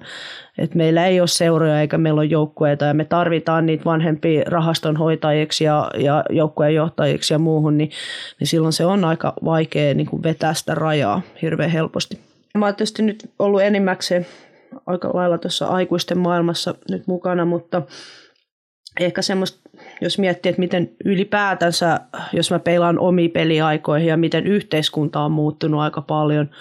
että 0.58 0.78
meillä 0.78 1.06
ei 1.06 1.20
ole 1.20 1.28
seuroja 1.28 1.82
eikä 1.82 1.98
meillä 1.98 2.20
ole 2.20 2.26
joukkueita 2.26 2.86
ja 2.86 2.94
me 2.94 3.06
tarvitaan 3.06 3.66
niitä 3.66 3.86
vanhempia 3.86 4.44
rahastonhoitajiksi 4.48 5.64
ja, 5.64 5.92
ja 5.98 6.24
joukkueen 6.30 6.76
johtajiksi 6.76 7.34
ja 7.34 7.40
muuhun, 7.40 7.78
niin, 7.78 7.92
niin 8.40 8.48
silloin 8.48 8.74
se 8.74 8.86
on 8.86 9.06
aika 9.06 9.34
vaikea 9.46 9.94
niin 9.94 10.08
kuin 10.08 10.24
vetää 10.24 10.54
sitä 10.54 10.76
rajaa 10.76 11.22
hirveän 11.42 11.72
helposti. 11.72 12.20
Mä 12.58 12.66
oon 12.66 12.76
tietysti 12.76 13.02
nyt 13.02 13.30
ollut 13.40 13.62
enimmäkseen 13.62 14.26
aika 14.86 15.12
lailla 15.14 15.38
tuossa 15.38 15.68
aikuisten 15.68 16.18
maailmassa 16.18 16.76
nyt 16.92 17.08
mukana, 17.08 17.46
mutta 17.46 17.82
ehkä 19.00 19.22
semmoista, 19.22 19.70
jos 20.02 20.20
miettii, 20.20 20.50
että 20.50 20.60
miten 20.60 20.92
ylipäätänsä, 21.06 22.00
jos 22.34 22.52
mä 22.52 22.60
peilaan 22.60 23.00
omiin 23.00 23.32
peliaikoihin 23.32 24.08
ja 24.08 24.18
miten 24.18 24.48
yhteiskunta 24.48 25.20
on 25.20 25.32
muuttunut 25.32 25.82
aika 25.82 26.02
paljon– 26.02 26.50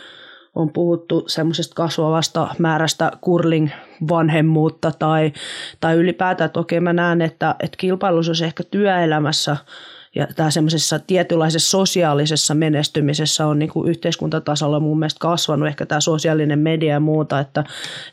on 0.58 0.72
puhuttu 0.72 1.24
semmoisesta 1.26 1.74
kasvavasta 1.74 2.54
määrästä 2.58 3.12
curling-vanhemmuutta 3.24 4.92
tai, 4.98 5.32
tai 5.80 5.96
ylipäätään, 5.96 6.46
että 6.46 6.60
okei 6.60 6.80
mä 6.80 6.92
näen, 6.92 7.22
että, 7.22 7.54
että 7.60 7.76
kilpailuus 7.76 8.42
ehkä 8.42 8.62
työelämässä– 8.62 9.56
ja 10.14 10.26
tämä 10.36 10.50
semmoisessa 10.50 10.98
tietynlaisessa 10.98 11.70
sosiaalisessa 11.70 12.54
menestymisessä 12.54 13.46
on 13.46 13.58
niin 13.58 13.70
kuin 13.70 13.88
yhteiskuntatasolla 13.88 14.80
mun 14.80 14.98
mielestä 14.98 15.18
kasvanut 15.18 15.68
ehkä 15.68 15.86
tämä 15.86 16.00
sosiaalinen 16.00 16.58
media 16.58 16.92
ja 16.92 17.00
muuta, 17.00 17.40
että, 17.40 17.64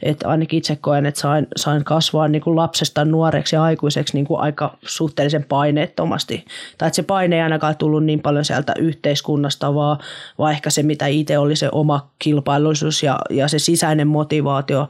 että 0.02 0.28
ainakin 0.28 0.58
itse 0.58 0.76
koen, 0.76 1.06
että 1.06 1.22
sain, 1.22 1.48
sain 1.56 1.84
kasvaa 1.84 2.28
niin 2.28 2.42
kuin 2.42 2.56
lapsesta 2.56 3.06
nuoreksi 3.06 3.56
ja 3.56 3.64
aikuiseksi 3.64 4.14
niin 4.14 4.26
kuin 4.26 4.40
aika 4.40 4.78
suhteellisen 4.86 5.44
paineettomasti. 5.44 6.46
Tai 6.78 6.88
että 6.88 6.96
se 6.96 7.04
paine 7.04 7.36
ei 7.36 7.42
ainakaan 7.42 7.78
tullut 7.78 8.06
niin 8.06 8.20
paljon 8.20 8.46
sieltä 8.46 8.74
yhteiskunnasta, 8.80 9.76
vaan, 9.76 9.98
vaan 10.38 10.52
ehkä 10.52 10.70
se, 10.70 10.84
mitä 10.84 11.08
itse 11.08 11.38
oli 11.38 11.56
se 11.56 11.70
oma 11.72 12.10
kilpailullisuus 12.20 13.04
ja, 13.04 13.20
ja 13.30 13.48
se 13.48 13.60
sisäinen 13.60 14.08
motivaatio 14.08 14.88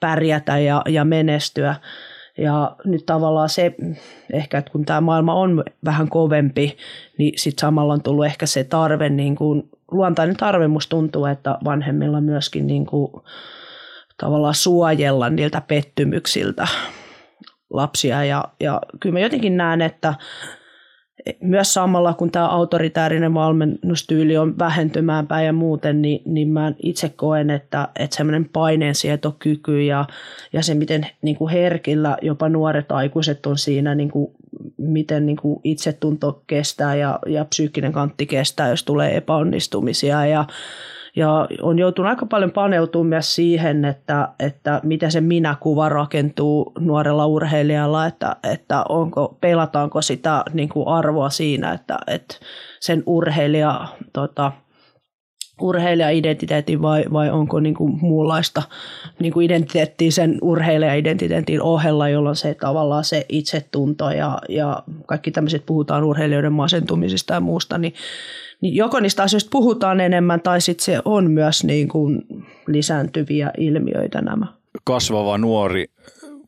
pärjätä 0.00 0.58
ja, 0.58 0.82
ja 0.88 1.04
menestyä. 1.04 1.74
Ja 2.38 2.76
nyt 2.84 3.06
tavallaan 3.06 3.48
se, 3.48 3.74
ehkä 4.32 4.58
että 4.58 4.70
kun 4.70 4.84
tämä 4.84 5.00
maailma 5.00 5.34
on 5.34 5.64
vähän 5.84 6.08
kovempi, 6.08 6.76
niin 7.18 7.32
sitten 7.36 7.60
samalla 7.60 7.92
on 7.92 8.02
tullut 8.02 8.26
ehkä 8.26 8.46
se 8.46 8.64
tarve, 8.64 9.08
niin 9.08 9.36
kuin, 9.36 9.70
luontainen 9.90 10.36
tarve 10.36 10.68
musta 10.68 10.90
tuntuu, 10.90 11.26
että 11.26 11.58
vanhemmilla 11.64 12.20
myöskin 12.20 12.66
niin 12.66 12.86
kuin, 12.86 13.12
tavallaan 14.16 14.54
suojella 14.54 15.30
niiltä 15.30 15.60
pettymyksiltä 15.60 16.68
lapsia. 17.70 18.24
Ja, 18.24 18.44
ja 18.60 18.80
kyllä 19.00 19.12
mä 19.12 19.20
jotenkin 19.20 19.56
näen, 19.56 19.82
että 19.82 20.14
myös 21.40 21.74
samalla 21.74 22.14
kun 22.14 22.30
tämä 22.30 22.48
autoritäärinen 22.48 23.34
valmennustyyli 23.34 24.36
on 24.36 24.58
vähentymään 24.58 25.26
päin 25.26 25.46
ja 25.46 25.52
muuten, 25.52 26.02
niin, 26.02 26.22
niin 26.24 26.48
mä 26.48 26.72
itse 26.82 27.08
koen, 27.08 27.50
että, 27.50 27.88
että 27.98 28.16
semmoinen 28.16 28.48
paineensietokyky 28.52 29.82
ja, 29.82 30.04
ja 30.52 30.62
se, 30.62 30.74
miten 30.74 31.06
niin 31.22 31.36
kuin 31.36 31.52
herkillä 31.52 32.16
jopa 32.22 32.48
nuoret 32.48 32.92
aikuiset 32.92 33.46
on 33.46 33.58
siinä, 33.58 33.94
niin 33.94 34.10
kuin, 34.10 34.32
miten 34.76 35.26
niin 35.26 35.36
kuin 35.36 35.60
itsetunto 35.64 36.42
kestää 36.46 36.94
ja, 36.94 37.18
ja 37.26 37.44
psyykkinen 37.44 37.92
kantti 37.92 38.26
kestää, 38.26 38.68
jos 38.68 38.84
tulee 38.84 39.16
epäonnistumisia 39.16 40.26
ja 40.26 40.44
ja 41.16 41.48
on 41.62 41.78
joutunut 41.78 42.10
aika 42.10 42.26
paljon 42.26 42.50
paneutumaan 42.50 43.06
myös 43.06 43.34
siihen, 43.34 43.84
että, 43.84 44.28
että 44.38 44.80
miten 44.82 45.12
se 45.12 45.20
minäkuva 45.20 45.88
rakentuu 45.88 46.72
nuorella 46.78 47.26
urheilijalla, 47.26 48.06
että, 48.06 48.36
että 48.52 48.84
onko, 48.88 49.36
pelataanko 49.40 50.02
sitä 50.02 50.44
niin 50.52 50.68
kuin 50.68 50.88
arvoa 50.88 51.30
siinä, 51.30 51.72
että, 51.72 51.98
että 52.06 52.34
sen 52.80 53.02
urheilija, 53.06 53.88
tota, 54.12 54.52
urheilija-identiteetin 55.60 56.82
vai, 56.82 57.04
vai 57.12 57.30
onko 57.30 57.60
niin 57.60 57.74
kuin 57.74 57.98
muunlaista 58.00 58.62
niin 59.18 59.32
kuin 59.32 59.46
identiteettiä 59.46 60.10
sen 60.10 60.38
urheilija-identiteetin 60.42 61.62
ohella, 61.62 62.08
jolloin 62.08 62.36
se 62.36 62.54
tavallaan 62.54 63.04
se 63.04 63.26
itsetunto 63.28 64.10
ja, 64.10 64.38
ja 64.48 64.82
kaikki 65.06 65.30
tämmöiset 65.30 65.66
puhutaan 65.66 66.04
urheilijoiden 66.04 66.52
masentumisista 66.52 67.34
ja 67.34 67.40
muusta, 67.40 67.78
niin 67.78 67.94
niin 68.60 68.76
joko 68.76 69.00
niistä 69.00 69.22
asioista 69.22 69.48
puhutaan 69.52 70.00
enemmän 70.00 70.40
tai 70.40 70.60
sitten 70.60 70.84
se 70.84 71.00
on 71.04 71.30
myös 71.30 71.64
niin 71.64 71.88
kuin 71.88 72.22
lisääntyviä 72.66 73.50
ilmiöitä 73.58 74.20
nämä. 74.20 74.46
Kasvava 74.84 75.38
nuori 75.38 75.86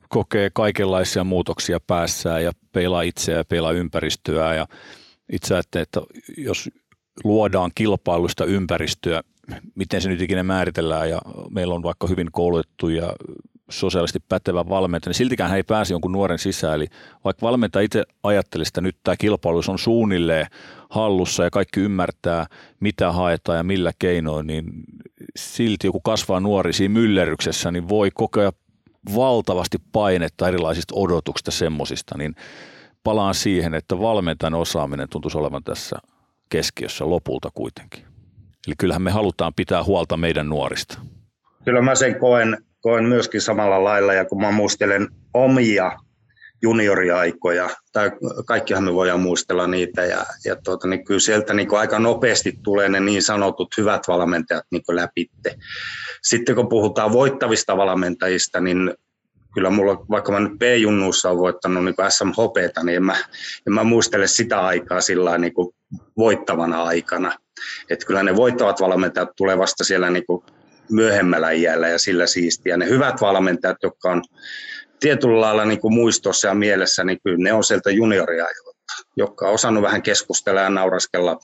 kokee 0.09 0.51
kaikenlaisia 0.53 1.25
muutoksia 1.25 1.79
päässään 1.87 2.45
ja 2.45 2.53
peilaa 2.73 3.03
itseä 3.03 3.37
ja 3.37 3.45
peilaa 3.45 3.73
ympäristöä 3.73 4.55
ja 4.55 4.67
itse 5.33 5.55
ajattelen, 5.55 5.83
että 5.83 6.01
jos 6.37 6.71
luodaan 7.25 7.71
kilpailusta 7.75 8.45
ympäristöä, 8.45 9.23
miten 9.75 10.01
se 10.01 10.09
nyt 10.09 10.23
ikinä 10.23 10.43
määritellään 10.43 11.11
ja 11.11 11.19
meillä 11.51 11.75
on 11.75 11.83
vaikka 11.83 12.07
hyvin 12.07 12.29
koulutettu 12.33 12.89
ja 12.89 13.13
sosiaalisesti 13.71 14.21
pätevä 14.29 14.69
valmentaja, 14.69 15.11
niin 15.11 15.15
siltikään 15.15 15.51
hän 15.51 15.57
ei 15.57 15.63
pääse 15.63 15.95
jonkun 15.95 16.13
nuoren 16.13 16.39
sisään. 16.39 16.75
Eli 16.75 16.87
vaikka 17.25 17.47
valmentaja 17.47 17.85
itse 17.85 18.05
ajattelisi, 18.23 18.69
että 18.69 18.81
nyt 18.81 18.97
tämä 19.03 19.17
kilpailu 19.17 19.61
on 19.69 19.79
suunnilleen 19.79 20.47
hallussa 20.91 21.45
ja 21.45 21.51
kaikki 21.51 21.81
ymmärtää, 21.81 22.47
mitä 22.81 23.13
haetaan 23.13 23.59
ja 23.59 23.63
millä 23.63 23.93
keinoin, 23.99 24.47
niin 24.47 24.67
silti 25.37 25.87
joku 25.87 26.01
kasvaa 26.01 26.41
nuori 26.41 26.73
siinä 26.73 26.93
myllerryksessä, 26.93 27.71
niin 27.71 27.89
voi 27.89 28.11
kokea 28.15 28.53
valtavasti 29.15 29.79
painetta 29.93 30.49
erilaisista 30.49 30.95
odotuksista 30.97 31.51
semmosista, 31.51 32.19
niin 32.19 32.35
palaan 33.05 33.35
siihen, 33.35 33.75
että 33.75 33.99
valmentajan 33.99 34.55
osaaminen 34.55 35.09
tuntuisi 35.09 35.39
olevan 35.39 35.65
tässä 35.65 35.99
keskiössä 36.55 37.11
lopulta 37.11 37.51
kuitenkin. 37.55 38.05
Eli 38.67 38.75
kyllähän 38.79 39.03
me 39.03 39.11
halutaan 39.11 39.55
pitää 39.55 39.85
huolta 39.85 40.17
meidän 40.17 40.49
nuorista. 40.49 40.99
Kyllä 41.65 41.83
mä 41.83 41.95
sen 41.95 42.19
koen, 42.19 42.65
koen 42.81 43.05
myöskin 43.05 43.41
samalla 43.41 43.85
lailla, 43.85 44.13
ja 44.13 44.25
kun 44.25 44.41
mä 44.41 44.51
muistelen 44.51 45.09
omia 45.35 45.93
junioriaikoja, 46.63 47.71
tai 47.93 48.11
kaikkihan 48.47 48.85
me 48.85 48.95
voidaan 48.95 49.21
muistella 49.21 49.67
niitä, 49.67 50.05
ja, 50.05 50.27
ja 50.45 50.57
tuota, 50.57 50.89
niin 50.89 51.05
kyllä 51.05 51.21
sieltä 51.21 51.55
niin 51.55 51.69
kuin 51.69 51.81
aika 51.81 51.99
nopeasti 51.99 52.59
tulee 52.63 52.89
ne 52.89 53.01
niin 53.01 53.23
sanotut 53.23 53.77
hyvät 53.77 54.09
valmentajat 54.09 54.65
niin 54.71 54.83
läpitte. 54.91 55.57
Sitten 56.23 56.55
kun 56.55 56.69
puhutaan 56.69 57.13
voittavista 57.13 57.77
valmentajista, 57.77 58.61
niin 58.61 58.95
kyllä 59.55 59.71
mulla, 59.71 60.07
vaikka 60.11 60.33
mä 60.33 60.41
nyt 60.41 60.59
B-junnuissa 60.59 61.29
olen 61.29 61.41
voittanut 61.41 61.85
niin 61.85 61.95
SMHPtä, 62.09 62.83
niin 62.83 62.97
en 62.97 63.05
mä, 63.05 63.17
en 63.67 63.73
mä 63.73 63.85
muistele 63.85 64.27
sitä 64.27 64.61
aikaa 64.61 65.01
sillä 65.01 65.39
niin 65.39 65.55
kuin 65.55 65.75
voittavana 66.17 66.83
aikana. 66.83 67.33
Että 67.91 68.07
kyllä 68.07 68.23
ne 68.23 68.37
voittavat 68.37 68.81
valmentajat 68.81 69.29
tulee 69.37 69.59
vasta 69.59 69.85
siellä 69.85 70.11
niin 70.11 70.27
kuin 70.27 70.45
myöhemmällä 70.91 71.51
iällä 71.51 71.89
ja 71.89 71.99
sillä 71.99 72.27
siistiä. 72.27 72.77
Ne 72.77 72.89
hyvät 72.89 73.21
valmentajat, 73.21 73.77
jotka 73.83 74.11
on 74.11 74.23
tietyllä 75.01 75.41
lailla 75.41 75.65
niin 75.65 75.81
kuin 75.81 75.95
muistossa 75.95 76.49
ja 76.49 76.55
mielessä, 76.55 77.05
niin 77.05 77.19
kyllä 77.25 77.39
ne 77.39 77.53
on 77.53 77.65
sieltä 77.65 77.91
junioriajoilta, 77.91 78.95
jotka 79.17 79.49
on 79.49 79.55
osannut 79.55 79.83
vähän 79.83 80.03
keskustella 80.03 80.61
ja 80.61 80.71
nauraskella 80.71 81.39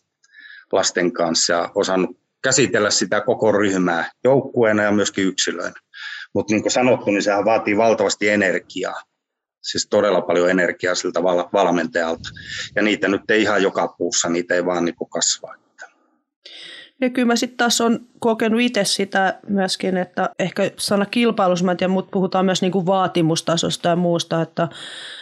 lasten 0.73 1.13
kanssa 1.13 1.53
ja 1.53 1.71
osannut 1.75 2.17
käsitellä 2.43 2.91
sitä 2.91 3.21
koko 3.21 3.53
ryhmää 3.53 4.11
joukkueena 4.25 4.83
ja 4.83 4.93
myöskin 4.93 5.25
yksilöinä. 5.25 5.75
Mutta 6.35 6.55
niin 6.55 6.63
kuin 6.63 6.73
sanottu, 6.73 7.11
niin 7.11 7.23
sehän 7.23 7.45
vaatii 7.45 7.77
valtavasti 7.77 8.29
energiaa. 8.29 9.03
Siis 9.63 9.87
todella 9.91 10.21
paljon 10.21 10.51
energiaa 10.51 10.95
siltä 10.95 11.23
valmentajalta. 11.53 12.29
Ja 12.77 12.83
niitä 12.83 13.09
nyt 13.09 13.31
ei 13.31 13.43
ihan 13.43 13.63
joka 13.63 13.95
puussa, 13.99 14.29
niitä 14.29 14.55
ei 14.55 14.67
vaan 14.67 14.85
niin 14.85 14.95
kuin 14.95 15.11
kasvaa. 15.11 15.55
Ja 17.01 17.11
kyllä 17.11 17.27
mä 17.27 17.37
sitten 17.37 17.57
taas 17.57 17.81
on 17.81 18.01
kokenut 18.19 18.61
itse 18.61 18.85
sitä 18.85 19.39
myöskin, 19.49 19.97
että 19.97 20.31
ehkä 20.39 20.71
sana 20.77 21.07
kilpailussa, 21.07 21.65
mä 21.65 21.75
tiedän, 21.75 21.91
mutta 21.91 22.11
puhutaan 22.11 22.45
myös 22.45 22.63
niinku 22.63 22.87
vaatimustasosta 22.87 23.89
ja 23.89 23.97
muusta, 23.97 24.43
että, 24.43 24.69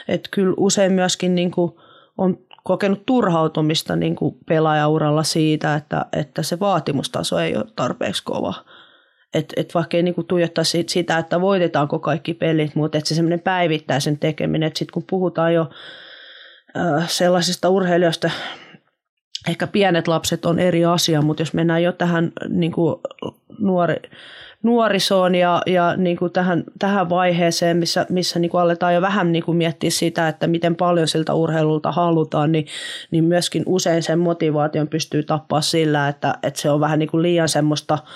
että 0.09 0.29
kyllä 0.33 0.55
usein 0.57 0.93
myöskin 0.93 1.35
niinku 1.35 1.81
on 2.19 2.39
kokenut 2.65 3.07
turhautumista 3.07 3.97
niinku 3.97 4.39
pelaajauralla 4.49 5.23
siitä, 5.23 5.75
että, 5.75 6.07
että 6.13 6.43
se 6.43 6.61
vaatimustaso 6.61 7.39
ei 7.39 7.57
ole 7.57 7.65
tarpeeksi 7.77 8.25
kova. 8.25 8.55
Että 9.35 9.55
et 9.57 9.75
vaikka 9.75 9.97
ei 9.97 10.03
niinku 10.03 10.23
tuijottaisi 10.23 10.85
sitä, 10.89 11.19
että 11.19 11.41
voitetaanko 11.41 11.99
kaikki 11.99 12.35
pelit, 12.35 12.75
mutta 12.75 12.99
että 12.99 13.09
se 13.09 13.15
semmoinen 13.15 13.41
päivittäisen 13.41 14.19
tekeminen, 14.19 14.67
että 14.67 14.79
sitten 14.79 14.93
kun 14.93 15.05
puhutaan 15.11 15.55
jo 15.55 15.71
sellaisista 17.07 17.69
urheilijoista, 17.69 18.31
ehkä 19.49 19.67
pienet 19.67 20.09
lapset 20.09 20.47
on 20.47 20.59
eri 20.59 20.85
asia, 20.85 21.23
mutta 21.23 21.43
jos 21.43 21.55
mennään 21.55 21.83
jo 21.83 21.93
tähän 21.93 22.33
niin 22.49 22.73
nuori, 23.59 23.97
nuorisoon 24.63 25.35
ja, 25.35 25.63
ja 25.67 25.97
niin 25.97 26.19
tähän, 26.33 26.65
tähän 26.79 27.11
vaiheeseen, 27.11 27.77
missä, 27.77 28.07
missä 28.09 28.39
niin 28.39 28.51
aletaan 28.55 28.95
jo 28.95 29.01
vähän 29.01 29.33
niin 29.33 29.57
miettiä 29.57 29.91
sitä, 29.91 30.29
että 30.29 30.47
miten 30.47 30.77
paljon 30.77 31.09
siltä 31.09 31.35
urheilulta 31.35 31.93
halutaan, 31.93 32.53
niin, 32.53 32.67
niin 33.11 33.25
myöskin 33.25 33.63
usein 33.67 34.03
sen 34.03 34.19
motivaation 34.19 34.89
pystyy 34.89 35.23
tappaa 35.23 35.61
sillä, 35.61 36.09
että, 36.09 36.35
että 36.43 36.61
se 36.61 36.71
on 36.71 36.81
vähän 36.81 36.99
niin 36.99 37.23
liian 37.23 37.49
semmoista– 37.49 37.99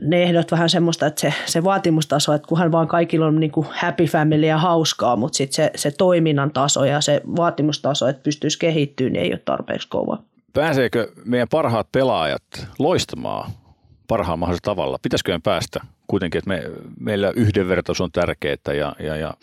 ne 0.00 0.22
ehdot 0.22 0.50
vähän 0.50 0.70
semmoista, 0.70 1.06
että 1.06 1.20
se, 1.20 1.34
se 1.46 1.64
vaatimustaso, 1.64 2.32
että 2.34 2.48
kunhan 2.48 2.72
vaan 2.72 2.88
kaikilla 2.88 3.26
on 3.26 3.40
niin 3.40 3.52
kuin 3.52 3.66
happy 3.70 4.04
family 4.04 4.46
ja 4.46 4.58
hauskaa, 4.58 5.16
mutta 5.16 5.36
sitten 5.36 5.54
se, 5.54 5.70
se 5.74 5.90
toiminnan 5.90 6.50
taso 6.50 6.84
ja 6.84 7.00
se 7.00 7.20
vaatimustaso, 7.36 8.08
että 8.08 8.22
pystyisi 8.22 8.58
kehittyä, 8.58 9.10
niin 9.10 9.22
ei 9.22 9.32
ole 9.32 9.40
tarpeeksi 9.44 9.88
kova. 9.88 10.22
Pääseekö 10.52 11.12
meidän 11.24 11.48
parhaat 11.48 11.92
pelaajat 11.92 12.42
loistamaan 12.78 13.50
parhaan 14.08 14.38
mahdollisella 14.38 14.74
tavalla? 14.74 14.98
Pitäisikö 15.02 15.40
päästä 15.42 15.80
kuitenkin, 16.06 16.38
että 16.38 16.48
me, 16.48 16.62
meillä 17.00 17.32
yhdenvertaisuus 17.36 18.00
on 18.04 18.12
tärkeää 18.12 18.56
ja, 18.66 18.96
ja, 18.98 19.16
ja 19.16 19.34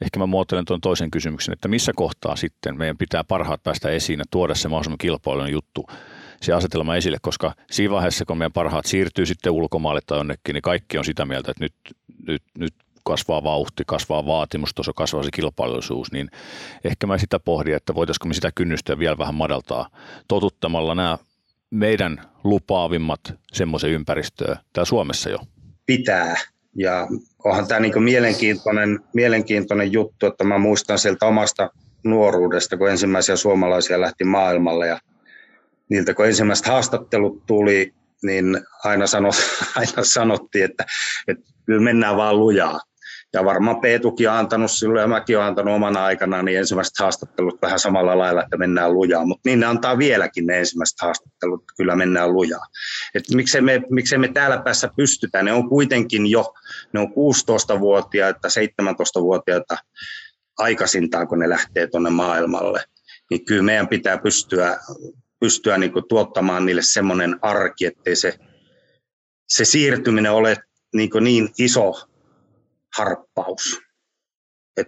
ehkä 0.00 0.18
mä 0.18 0.26
muotoilen 0.26 0.64
tuon 0.64 0.80
toisen 0.80 1.10
kysymyksen, 1.10 1.52
että 1.52 1.68
missä 1.68 1.92
kohtaa 1.96 2.36
sitten 2.36 2.78
meidän 2.78 2.98
pitää 2.98 3.24
parhaat 3.24 3.62
päästä 3.62 3.88
esiin 3.88 4.18
ja 4.18 4.24
tuoda 4.30 4.54
se 4.54 4.68
mahdollisimman 4.68 4.98
kilpailun 4.98 5.52
juttu 5.52 5.86
se 6.42 6.52
asetelma 6.52 6.96
esille, 6.96 7.18
koska 7.22 7.54
siinä 7.70 7.94
vaiheessa, 7.94 8.24
kun 8.24 8.38
meidän 8.38 8.52
parhaat 8.52 8.86
siirtyy 8.86 9.26
sitten 9.26 9.52
ulkomaalle 9.52 10.00
tai 10.06 10.18
jonnekin, 10.18 10.54
niin 10.54 10.62
kaikki 10.62 10.98
on 10.98 11.04
sitä 11.04 11.24
mieltä, 11.24 11.50
että 11.50 11.64
nyt, 11.64 11.74
nyt, 12.26 12.42
nyt 12.58 12.74
kasvaa 13.04 13.44
vauhti, 13.44 13.82
kasvaa 13.86 14.26
vaatimustaso, 14.26 14.92
kasvaa 14.94 15.22
se 15.22 15.30
kilpailullisuus, 15.34 16.12
niin 16.12 16.30
ehkä 16.84 17.06
mä 17.06 17.18
sitä 17.18 17.38
pohdin, 17.40 17.74
että 17.74 17.94
voitaisiko 17.94 18.28
me 18.28 18.34
sitä 18.34 18.50
kynnystä 18.54 18.98
vielä 18.98 19.18
vähän 19.18 19.34
madaltaa 19.34 19.88
totuttamalla 20.28 20.94
nämä 20.94 21.18
meidän 21.70 22.20
lupaavimmat 22.44 23.20
semmoisen 23.52 23.90
ympäristöä 23.90 24.56
täällä 24.72 24.88
Suomessa 24.88 25.30
jo? 25.30 25.38
Pitää. 25.86 26.36
Ja 26.74 27.06
onhan 27.44 27.68
tämä 27.68 27.80
niin 27.80 28.02
mielenkiintoinen, 28.02 29.00
mielenkiintoinen 29.14 29.92
juttu, 29.92 30.26
että 30.26 30.44
mä 30.44 30.58
muistan 30.58 30.98
sieltä 30.98 31.26
omasta 31.26 31.70
nuoruudesta, 32.04 32.76
kun 32.76 32.90
ensimmäisiä 32.90 33.36
suomalaisia 33.36 34.00
lähti 34.00 34.24
maailmalle 34.24 34.86
ja 34.86 34.98
niiltä 35.90 36.14
kun 36.14 36.26
ensimmäiset 36.26 36.66
haastattelut 36.66 37.46
tuli, 37.46 37.94
niin 38.22 38.60
aina, 38.84 39.06
sanot, 39.06 39.34
aina 39.76 40.04
sanottiin, 40.04 40.64
että, 40.64 40.84
että 41.28 41.44
kyllä 41.66 41.80
mennään 41.80 42.16
vaan 42.16 42.38
lujaa. 42.38 42.80
Ja 43.32 43.44
varmaan 43.44 43.80
Peetukin 43.80 44.30
on 44.30 44.36
antanut 44.36 44.70
silloin 44.70 45.00
ja 45.00 45.06
mäkin 45.06 45.36
olen 45.36 45.48
antanut 45.48 45.74
omana 45.74 46.04
aikana 46.04 46.42
niin 46.42 46.58
ensimmäiset 46.58 46.98
haastattelut 46.98 47.62
vähän 47.62 47.78
samalla 47.78 48.18
lailla, 48.18 48.42
että 48.42 48.56
mennään 48.56 48.94
lujaa. 48.94 49.24
Mutta 49.24 49.48
niin 49.48 49.60
ne 49.60 49.66
antaa 49.66 49.98
vieläkin 49.98 50.46
ne 50.46 50.58
ensimmäiset 50.58 51.00
haastattelut, 51.00 51.64
kyllä 51.76 51.96
mennään 51.96 52.32
lujaa. 52.32 52.66
Et 53.14 53.24
miksei, 53.34 53.60
me, 53.60 53.82
miksei 53.90 54.18
me 54.18 54.28
täällä 54.28 54.58
päässä 54.58 54.90
pystytä, 54.96 55.42
ne 55.42 55.52
on 55.52 55.68
kuitenkin 55.68 56.26
jo, 56.26 56.54
ne 56.92 57.00
on 57.00 57.08
16-vuotiaita, 57.08 58.48
17-vuotiaita 58.48 59.76
aikaisintaan, 60.58 61.28
kun 61.28 61.38
ne 61.38 61.48
lähtee 61.48 61.86
tuonne 61.86 62.10
maailmalle. 62.10 62.84
Niin 63.30 63.44
kyllä 63.44 63.62
meidän 63.62 63.88
pitää 63.88 64.18
pystyä, 64.18 64.78
pystyä 65.40 65.78
niin 65.78 65.92
tuottamaan 66.08 66.66
niille 66.66 66.82
semmoinen 66.84 67.38
arki, 67.42 67.86
ettei 67.86 68.16
se, 68.16 68.38
se 69.48 69.64
siirtyminen 69.64 70.32
ole 70.32 70.56
niin, 70.94 71.10
niin 71.20 71.48
iso 71.58 71.92
harppaus. 72.96 73.80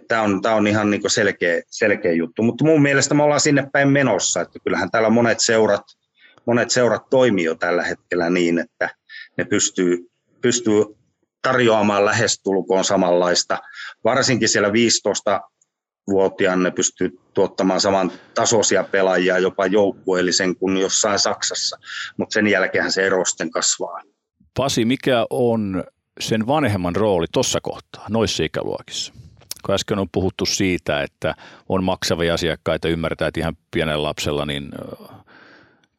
Tämä 0.07 0.21
on, 0.21 0.41
on 0.55 0.67
ihan 0.67 0.89
niin 0.89 1.01
selkeä, 1.07 1.61
selkeä 1.67 2.11
juttu, 2.11 2.43
mutta 2.43 2.65
mun 2.65 2.81
mielestä 2.81 3.13
me 3.13 3.23
ollaan 3.23 3.41
sinne 3.41 3.67
päin 3.73 3.89
menossa, 3.89 4.41
että 4.41 4.59
kyllähän 4.63 4.91
täällä 4.91 5.09
monet 5.09 5.37
seurat, 5.41 5.83
monet 6.45 6.71
seurat 6.71 7.09
toimii 7.09 7.45
jo 7.45 7.55
tällä 7.55 7.83
hetkellä 7.83 8.29
niin, 8.29 8.59
että 8.59 8.89
ne 9.37 9.45
pystyy, 9.45 9.97
pystyy 10.41 10.83
tarjoamaan 11.41 12.05
lähestulkoon 12.05 12.83
samanlaista. 12.83 13.59
Varsinkin 14.03 14.49
siellä 14.49 14.73
15 14.73 15.41
vuotiaan 16.07 16.63
ne 16.63 16.71
pystyy 16.71 17.19
tuottamaan 17.33 17.81
saman 17.81 18.11
tasoisia 18.33 18.83
pelaajia 18.83 19.39
jopa 19.39 19.65
joukkueellisen 19.65 20.55
kuin 20.55 20.77
jossain 20.77 21.19
Saksassa, 21.19 21.77
mutta 22.17 22.33
sen 22.33 22.47
jälkeen 22.47 22.91
se 22.91 23.05
ero 23.05 23.25
sitten 23.25 23.51
kasvaa. 23.51 24.01
Pasi, 24.57 24.85
mikä 24.85 25.25
on 25.29 25.83
sen 26.19 26.47
vanhemman 26.47 26.95
rooli 26.95 27.25
tuossa 27.31 27.59
kohtaa, 27.61 28.05
noissa 28.09 28.43
ikäluokissa? 28.43 29.13
Kun 29.65 29.75
äsken 29.75 29.99
on 29.99 30.07
puhuttu 30.11 30.45
siitä, 30.45 31.03
että 31.03 31.35
on 31.69 31.83
maksavia 31.83 32.33
asiakkaita, 32.33 32.87
ymmärtää, 32.87 33.27
että 33.27 33.39
ihan 33.39 33.57
pienellä 33.71 34.03
lapsella, 34.03 34.45
niin 34.45 34.69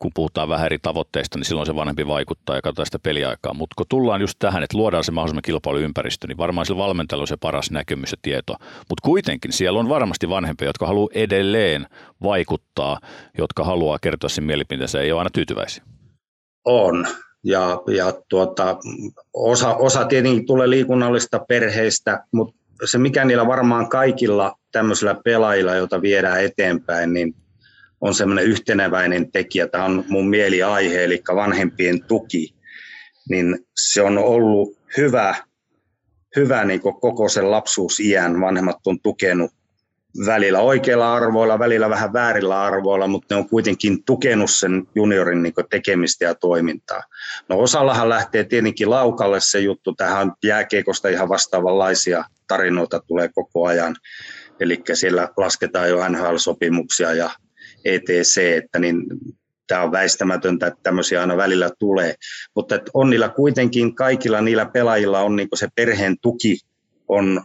kun 0.03 0.11
puhutaan 0.15 0.49
vähän 0.49 0.67
eri 0.67 0.79
tavoitteista, 0.79 1.39
niin 1.39 1.45
silloin 1.45 1.67
se 1.67 1.75
vanhempi 1.75 2.07
vaikuttaa 2.07 2.57
ja 2.57 2.63
katsotaan 2.63 2.87
sitä 2.87 2.99
peliaikaa. 2.99 3.55
Mutta 3.55 3.75
kun 3.77 3.87
tullaan 3.89 4.21
just 4.21 4.39
tähän, 4.39 4.63
että 4.63 4.79
luodaan 4.79 5.05
se 5.05 5.13
mahdollisimman 5.13 5.43
kilpailuympäristö, 5.43 6.27
niin 6.27 6.39
varmaan 6.39 6.67
sillä 6.67 6.79
valmentajalla 6.79 7.23
on 7.23 7.29
se 7.29 7.37
paras 7.37 7.71
näkemys 7.71 8.13
ja 8.13 8.19
tieto. 8.23 8.53
Mutta 8.61 9.03
kuitenkin 9.05 9.53
siellä 9.53 9.81
on 9.81 9.89
varmasti 9.89 10.29
vanhempia, 10.29 10.69
jotka 10.69 10.87
haluaa 10.87 11.09
edelleen 11.15 11.87
vaikuttaa, 12.23 12.99
jotka 13.39 13.65
haluaa 13.65 13.99
kertoa 13.99 14.29
sen 14.29 14.45
mielipiteensä 14.45 15.01
ei 15.01 15.13
ole 15.13 15.21
aina 15.21 15.31
tyytyväisiä. 15.31 15.85
On 16.65 17.07
ja, 17.45 17.83
ja 17.97 18.13
tuota, 18.29 18.77
osa, 19.33 19.75
osa 19.75 20.05
tietenkin 20.05 20.47
tulee 20.47 20.71
liikunnallista 20.71 21.39
perheistä, 21.49 22.25
mutta 22.33 22.55
se 22.85 22.99
mikä 22.99 23.25
niillä 23.25 23.47
varmaan 23.47 23.89
kaikilla 23.89 24.53
tämmöisillä 24.73 25.17
pelaajilla, 25.25 25.75
joita 25.75 26.03
viedään 26.03 26.45
eteenpäin, 26.45 27.13
niin 27.13 27.35
on 28.03 28.15
semmoinen 28.15 28.45
yhteneväinen 28.45 29.33
tekijä. 29.33 29.69
Tämä 29.69 29.85
on 29.85 30.05
mun 30.09 30.29
mieliaihe, 30.29 31.05
eli 31.05 31.23
vanhempien 31.35 32.05
tuki. 32.05 32.55
Niin 33.29 33.59
se 33.77 34.03
on 34.03 34.19
ollut 34.19 34.79
hyvä, 34.97 35.35
hyvä 36.37 36.65
niin 36.65 36.81
koko 36.81 37.29
sen 37.29 37.51
lapsuusiän. 37.51 38.41
Vanhemmat 38.41 38.87
on 38.87 39.01
tukenut 39.01 39.51
välillä 40.27 40.61
oikeilla 40.61 41.15
arvoilla, 41.15 41.59
välillä 41.59 41.91
vähän 41.91 42.13
väärillä 42.13 42.63
arvoilla, 42.63 43.07
mutta 43.07 43.35
ne 43.35 43.39
on 43.39 43.49
kuitenkin 43.49 44.05
tukenut 44.05 44.51
sen 44.51 44.83
juniorin 44.95 45.43
niin 45.43 45.55
tekemistä 45.71 46.25
ja 46.25 46.35
toimintaa. 46.35 47.03
No 47.49 47.59
osallahan 47.59 48.09
lähtee 48.09 48.45
tietenkin 48.45 48.91
laukalle 48.91 49.41
se 49.41 49.61
juttu, 49.61 49.95
tähän 49.95 50.33
jääkeikosta 50.45 51.09
ihan 51.09 51.29
vastaavanlaisia 51.29 52.25
tarinoita 52.49 53.01
tulee 53.01 53.31
koko 53.35 53.67
ajan. 53.67 53.97
Eli 54.61 54.83
siellä 54.95 55.29
lasketaan 55.37 55.89
jo 55.89 56.09
NHL-sopimuksia 56.09 57.15
ja 57.15 57.31
ETC, 57.85 58.39
että 58.57 58.79
niin 58.79 59.05
tämä 59.67 59.83
on 59.83 59.93
väistämätöntä, 59.93 60.67
että 60.67 60.81
tämmöisiä 60.83 61.21
aina 61.21 61.37
välillä 61.37 61.71
tulee. 61.79 62.15
Mutta 62.55 62.79
on 62.95 63.11
niillä 63.11 63.29
kuitenkin, 63.29 63.95
kaikilla 63.95 64.41
niillä 64.41 64.67
pelaajilla 64.67 65.21
on 65.21 65.37
niin 65.37 65.49
se 65.55 65.69
perheen 65.75 66.19
tuki 66.19 66.59
on 67.09 67.43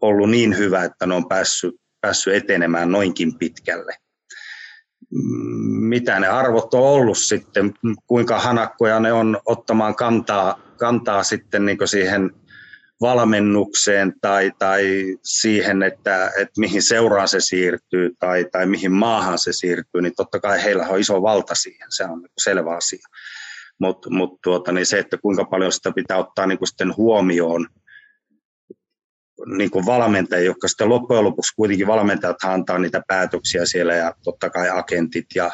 ollut 0.00 0.30
niin 0.30 0.58
hyvä, 0.58 0.84
että 0.84 1.06
ne 1.06 1.14
on 1.14 1.28
päässyt 1.28 1.74
päässyt 2.04 2.34
etenemään 2.34 2.92
noinkin 2.92 3.38
pitkälle. 3.38 3.96
Mitä 5.80 6.20
ne 6.20 6.26
arvot 6.26 6.74
on 6.74 6.82
ollut 6.82 7.18
sitten, 7.18 7.74
kuinka 8.06 8.38
hanakkoja 8.38 9.00
ne 9.00 9.12
on 9.12 9.40
ottamaan 9.46 9.94
kantaa, 9.94 10.60
kantaa 10.76 11.22
sitten 11.22 11.66
niin 11.66 11.78
siihen 11.84 12.30
valmennukseen 13.00 14.12
tai, 14.20 14.52
tai 14.58 14.84
siihen, 15.22 15.82
että, 15.82 16.26
että 16.26 16.60
mihin 16.60 16.82
seuraan 16.82 17.28
se 17.28 17.40
siirtyy 17.40 18.10
tai, 18.18 18.44
tai 18.52 18.66
mihin 18.66 18.92
maahan 18.92 19.38
se 19.38 19.52
siirtyy, 19.52 20.02
niin 20.02 20.14
totta 20.16 20.40
kai 20.40 20.64
heillä 20.64 20.88
on 20.88 21.00
iso 21.00 21.22
valta 21.22 21.54
siihen, 21.54 21.86
se 21.90 22.04
on 22.04 22.18
niin 22.18 22.30
selvä 22.38 22.76
asia. 22.76 23.06
Mutta 23.78 24.10
mut 24.10 24.38
tuota, 24.42 24.72
niin 24.72 24.86
se, 24.86 24.98
että 24.98 25.18
kuinka 25.18 25.44
paljon 25.44 25.72
sitä 25.72 25.92
pitää 25.92 26.16
ottaa 26.16 26.46
niin 26.46 26.58
sitten 26.66 26.96
huomioon– 26.96 27.66
niin 29.46 29.70
kuin 29.70 29.86
valmentajia, 29.86 30.44
jotka 30.44 30.68
sitten 30.68 30.88
loppujen 30.88 31.24
lopuksi 31.24 31.54
kuitenkin 31.56 31.86
valmentajat 31.86 32.44
antaa 32.44 32.78
niitä 32.78 33.02
päätöksiä 33.08 33.66
siellä 33.66 33.94
ja 33.94 34.14
totta 34.24 34.50
kai 34.50 34.68
agentit 34.70 35.26
ja, 35.34 35.50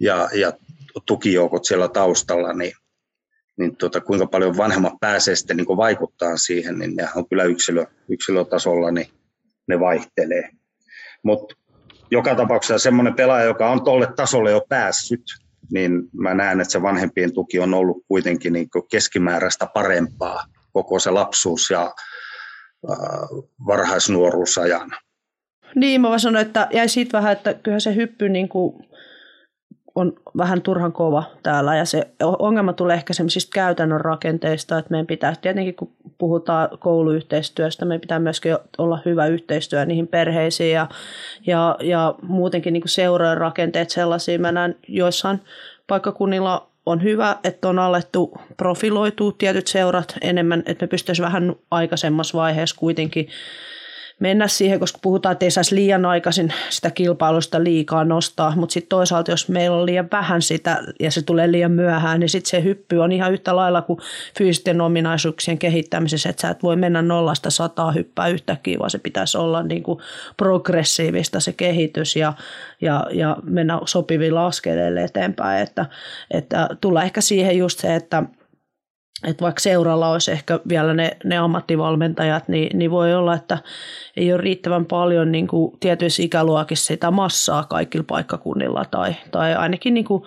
ja, 0.00 0.28
ja 0.34 0.52
tukijoukot 1.06 1.64
siellä 1.64 1.88
taustalla, 1.88 2.52
niin, 2.52 2.72
niin 3.58 3.76
tuota, 3.76 4.00
kuinka 4.00 4.26
paljon 4.26 4.56
vanhemmat 4.56 4.94
pääsee 5.00 5.36
sitten 5.36 5.56
niin 5.56 5.76
vaikuttaa 5.76 6.36
siihen, 6.36 6.78
niin 6.78 6.96
ne 6.96 7.08
on 7.16 7.28
kyllä 7.28 7.44
yksilö, 7.44 7.86
yksilötasolla, 8.08 8.90
niin 8.90 9.06
ne 9.68 9.80
vaihtelee. 9.80 10.50
Mutta 11.22 11.54
joka 12.10 12.34
tapauksessa 12.34 12.78
semmoinen 12.78 13.14
pelaaja, 13.14 13.44
joka 13.44 13.70
on 13.70 13.84
tuolle 13.84 14.08
tasolle 14.16 14.50
jo 14.50 14.66
päässyt, 14.68 15.22
niin 15.72 16.02
mä 16.12 16.34
näen, 16.34 16.60
että 16.60 16.72
se 16.72 16.82
vanhempien 16.82 17.32
tuki 17.32 17.58
on 17.58 17.74
ollut 17.74 18.04
kuitenkin 18.08 18.52
niin 18.52 18.68
keskimääräistä 18.90 19.66
parempaa 19.66 20.44
koko 20.72 20.98
se 20.98 21.10
lapsuus 21.10 21.70
ja 21.70 21.94
varhaisnuoruusajan. 23.66 24.90
Niin, 25.74 26.00
mä 26.00 26.18
sanoin, 26.18 26.46
että 26.46 26.68
jäi 26.72 26.88
siitä 26.88 27.18
vähän, 27.18 27.32
että 27.32 27.54
kyllä 27.54 27.80
se 27.80 27.94
hyppy 27.94 28.28
niin 28.28 28.48
kuin 28.48 28.86
on 29.94 30.12
vähän 30.36 30.62
turhan 30.62 30.92
kova 30.92 31.24
täällä 31.42 31.76
ja 31.76 31.84
se 31.84 32.08
ongelma 32.20 32.72
tulee 32.72 32.94
ehkä 32.94 33.12
semmoisista 33.12 33.50
käytännön 33.54 34.00
rakenteista, 34.00 34.78
että 34.78 34.90
meidän 34.90 35.06
pitää 35.06 35.34
tietenkin 35.40 35.74
kun 35.74 35.92
puhutaan 36.18 36.68
kouluyhteistyöstä, 36.78 37.84
meidän 37.84 38.00
pitää 38.00 38.18
myöskin 38.18 38.56
olla 38.78 38.98
hyvä 39.04 39.26
yhteistyö 39.26 39.84
niihin 39.84 40.08
perheisiin 40.08 40.74
ja, 40.74 40.88
ja, 41.46 41.76
ja 41.80 42.14
muutenkin 42.22 42.72
niin 42.72 42.82
seurojen 42.86 43.36
rakenteet 43.36 43.90
sellaisia. 43.90 44.38
Mä 44.38 44.52
näen 44.52 44.76
joissain 44.88 45.40
paikkakunnilla 45.86 46.66
on 46.86 47.02
hyvä, 47.02 47.36
että 47.44 47.68
on 47.68 47.78
alettu 47.78 48.32
profiloitua 48.56 49.32
tietyt 49.38 49.66
seurat 49.66 50.14
enemmän, 50.20 50.62
että 50.66 50.84
me 50.84 50.88
pystyisimme 50.88 51.26
vähän 51.26 51.54
aikaisemmassa 51.70 52.38
vaiheessa 52.38 52.76
kuitenkin 52.78 53.28
mennä 54.22 54.48
siihen, 54.48 54.80
koska 54.80 54.98
puhutaan, 55.02 55.32
että 55.32 55.44
ei 55.44 55.50
saisi 55.50 55.74
liian 55.74 56.04
aikaisin 56.04 56.52
sitä 56.70 56.90
kilpailusta 56.90 57.64
liikaa 57.64 58.04
nostaa, 58.04 58.56
mutta 58.56 58.72
sitten 58.72 58.88
toisaalta, 58.88 59.30
jos 59.30 59.48
meillä 59.48 59.76
on 59.76 59.86
liian 59.86 60.08
vähän 60.12 60.42
sitä 60.42 60.78
ja 61.00 61.10
se 61.10 61.22
tulee 61.22 61.52
liian 61.52 61.72
myöhään, 61.72 62.20
niin 62.20 62.28
sitten 62.28 62.50
se 62.50 62.62
hyppy 62.62 62.96
on 62.98 63.12
ihan 63.12 63.32
yhtä 63.32 63.56
lailla 63.56 63.82
kuin 63.82 63.98
fyysisten 64.38 64.80
ominaisuuksien 64.80 65.58
kehittämisessä, 65.58 66.28
että 66.28 66.42
sä 66.42 66.50
et 66.50 66.62
voi 66.62 66.76
mennä 66.76 67.02
nollasta 67.02 67.50
sataa 67.50 67.92
hyppää 67.92 68.28
yhtäkkiä, 68.28 68.78
vaan 68.78 68.90
se 68.90 68.98
pitäisi 68.98 69.38
olla 69.38 69.62
niin 69.62 69.82
kuin 69.82 69.98
progressiivista 70.36 71.40
se 71.40 71.52
kehitys 71.52 72.16
ja, 72.16 72.32
ja, 72.80 73.06
ja 73.12 73.36
mennä 73.42 73.80
sopivilla 73.84 74.46
askeleille 74.46 75.04
eteenpäin, 75.04 75.62
että, 75.62 75.86
että 76.30 76.68
tulee 76.80 77.04
ehkä 77.04 77.20
siihen 77.20 77.58
just 77.58 77.78
se, 77.78 77.94
että– 77.94 78.22
että 79.24 79.42
vaikka 79.42 79.60
seuralla 79.60 80.10
olisi 80.10 80.32
ehkä 80.32 80.60
vielä 80.68 80.94
ne, 80.94 81.16
ne 81.24 81.38
ammattivalmentajat, 81.38 82.48
niin, 82.48 82.78
niin 82.78 82.90
voi 82.90 83.14
olla, 83.14 83.34
että 83.34 83.58
ei 84.16 84.32
ole 84.32 84.40
riittävän 84.40 84.86
paljon 84.86 85.32
niin 85.32 85.46
kuin 85.46 85.78
tietyissä 85.80 86.22
ikäluokissa 86.22 86.86
sitä 86.86 87.10
massaa 87.10 87.64
kaikilla 87.64 88.04
paikkakunnilla. 88.08 88.84
Tai, 88.90 89.14
tai 89.30 89.54
ainakin 89.54 89.94
niin 89.94 90.04
kuin, 90.04 90.22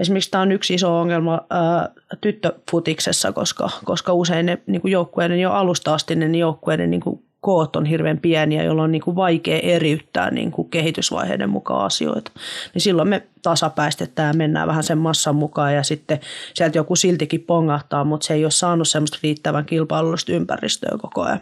esimerkiksi 0.00 0.30
tämä 0.30 0.42
on 0.42 0.52
yksi 0.52 0.74
iso 0.74 1.00
ongelma 1.00 1.40
ää, 1.50 1.88
tyttöfutiksessa, 2.20 3.32
koska, 3.32 3.70
koska 3.84 4.12
usein 4.12 4.46
ne 4.46 4.58
niin 4.66 4.80
kuin 4.80 4.92
joukkueiden 4.92 5.40
jo 5.40 5.52
alusta 5.52 5.94
asti 5.94 6.14
ne 6.14 6.38
joukkueiden 6.38 6.90
niin 6.90 7.00
kuin 7.00 7.27
koot 7.48 7.76
on 7.76 7.84
hirveän 7.84 8.18
pieniä, 8.18 8.62
jolloin 8.62 8.84
on 8.84 8.92
niin 8.92 9.02
kuin 9.02 9.16
vaikea 9.16 9.58
eriyttää 9.58 10.30
niin 10.30 10.50
kuin 10.50 10.70
kehitysvaiheiden 10.70 11.50
mukaan 11.50 11.84
asioita. 11.84 12.30
Niin 12.74 12.82
silloin 12.82 13.08
me 13.08 13.26
tasapäistetään 13.42 14.28
ja 14.28 14.38
mennään 14.38 14.68
vähän 14.68 14.82
sen 14.82 14.98
massan 14.98 15.36
mukaan 15.36 15.74
ja 15.74 15.82
sitten 15.82 16.20
sieltä 16.54 16.78
joku 16.78 16.96
siltikin 16.96 17.40
pongahtaa, 17.40 18.04
mutta 18.04 18.26
se 18.26 18.34
ei 18.34 18.44
ole 18.44 18.50
saanut 18.50 18.88
semmoista 18.88 19.18
riittävän 19.22 19.64
kilpailullista 19.64 20.32
ympäristöä 20.32 20.98
koko 21.00 21.22
ajan. 21.22 21.40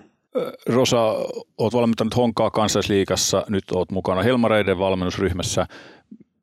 Rosa, 0.66 1.02
olet 1.58 1.74
valmentanut 1.74 2.16
Honkaa 2.16 2.50
kansallisliikassa, 2.50 3.44
nyt 3.48 3.64
olet 3.72 3.90
mukana 3.90 4.22
Helmareiden 4.22 4.78
valmennusryhmässä. 4.78 5.66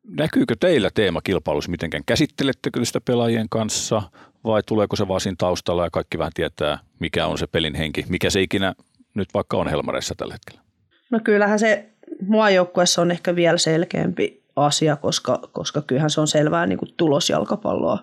Näkyykö 0.07 0.55
teillä 0.59 0.89
teemakilpailussa 0.93 1.71
mitenkään? 1.71 2.03
Käsittelettekö 2.05 2.85
sitä 2.85 3.01
pelaajien 3.01 3.49
kanssa 3.49 4.01
vai 4.43 4.63
tuleeko 4.65 4.95
se 4.95 5.07
vaan 5.07 5.21
siinä 5.21 5.35
taustalla 5.37 5.83
ja 5.83 5.89
kaikki 5.91 6.17
vähän 6.17 6.31
tietää, 6.35 6.79
mikä 6.99 7.27
on 7.27 7.37
se 7.37 7.47
pelin 7.47 7.75
henki, 7.75 8.05
mikä 8.09 8.29
se 8.29 8.41
ikinä 8.41 8.73
nyt 9.13 9.29
vaikka 9.33 9.57
on 9.57 9.67
Helmareissa 9.67 10.15
tällä 10.17 10.33
hetkellä? 10.33 10.61
No 11.11 11.19
kyllähän 11.23 11.59
se 11.59 11.89
mua 12.27 12.49
joukkueessa 12.49 13.01
on 13.01 13.11
ehkä 13.11 13.35
vielä 13.35 13.57
selkeämpi 13.57 14.43
asia, 14.55 14.95
koska, 14.95 15.39
koska 15.51 15.81
kyllähän 15.81 16.09
se 16.09 16.21
on 16.21 16.27
selvää 16.27 16.65
niin 16.65 16.79
kuin 16.79 16.93
tulosjalkapalloa 16.97 17.99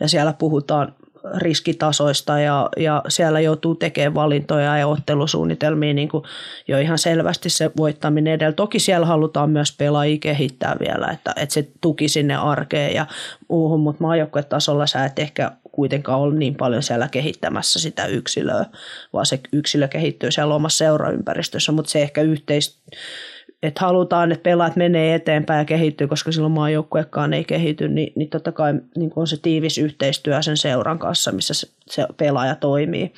ja 0.00 0.08
siellä 0.08 0.32
puhutaan 0.32 0.94
riskitasoista 1.36 2.38
ja, 2.38 2.68
ja 2.76 3.02
siellä 3.08 3.40
joutuu 3.40 3.74
tekemään 3.74 4.14
valintoja 4.14 4.78
ja 4.78 4.86
ottelusuunnitelmia 4.86 5.94
niin 5.94 6.08
kuin 6.08 6.24
jo 6.68 6.78
ihan 6.78 6.98
selvästi 6.98 7.50
se 7.50 7.70
voittaminen 7.76 8.32
edellä. 8.32 8.52
Toki 8.52 8.78
siellä 8.78 9.06
halutaan 9.06 9.50
myös 9.50 9.76
pelaajia 9.76 10.18
kehittää 10.20 10.76
vielä, 10.80 11.06
että, 11.06 11.32
että 11.36 11.52
se 11.52 11.68
tuki 11.80 12.08
sinne 12.08 12.36
arkeen 12.36 12.94
ja 12.94 13.06
muuhun, 13.48 13.80
mutta 13.80 14.04
maajoukkuetasolla 14.04 14.86
sä 14.86 15.04
et 15.04 15.18
ehkä 15.18 15.52
kuitenkaan 15.72 16.20
ole 16.20 16.34
niin 16.34 16.54
paljon 16.54 16.82
siellä 16.82 17.08
kehittämässä 17.08 17.78
sitä 17.78 18.06
yksilöä, 18.06 18.66
vaan 19.12 19.26
se 19.26 19.40
yksilö 19.52 19.88
kehittyy 19.88 20.30
siellä 20.30 20.54
omassa 20.54 20.78
seuraympäristössä, 20.78 21.72
mutta 21.72 21.90
se 21.90 22.02
ehkä 22.02 22.22
yhteis, 22.22 22.82
että 23.62 23.80
halutaan, 23.80 24.32
että 24.32 24.42
pelaat 24.42 24.76
menee 24.76 25.14
eteenpäin 25.14 25.58
ja 25.58 25.64
kehittyy, 25.64 26.08
koska 26.08 26.32
silloin 26.32 26.52
maajoukkuekaan 26.52 27.32
ei 27.32 27.44
kehity, 27.44 27.88
niin, 27.88 28.12
niin 28.16 28.30
totta 28.30 28.52
kai 28.52 28.74
niin 28.96 29.12
on 29.16 29.26
se 29.26 29.36
tiivis 29.42 29.78
yhteistyö 29.78 30.42
sen 30.42 30.56
seuran 30.56 30.98
kanssa, 30.98 31.32
missä 31.32 31.54
se, 31.54 31.66
se 31.90 32.06
pelaaja 32.16 32.54
toimii. 32.54 33.12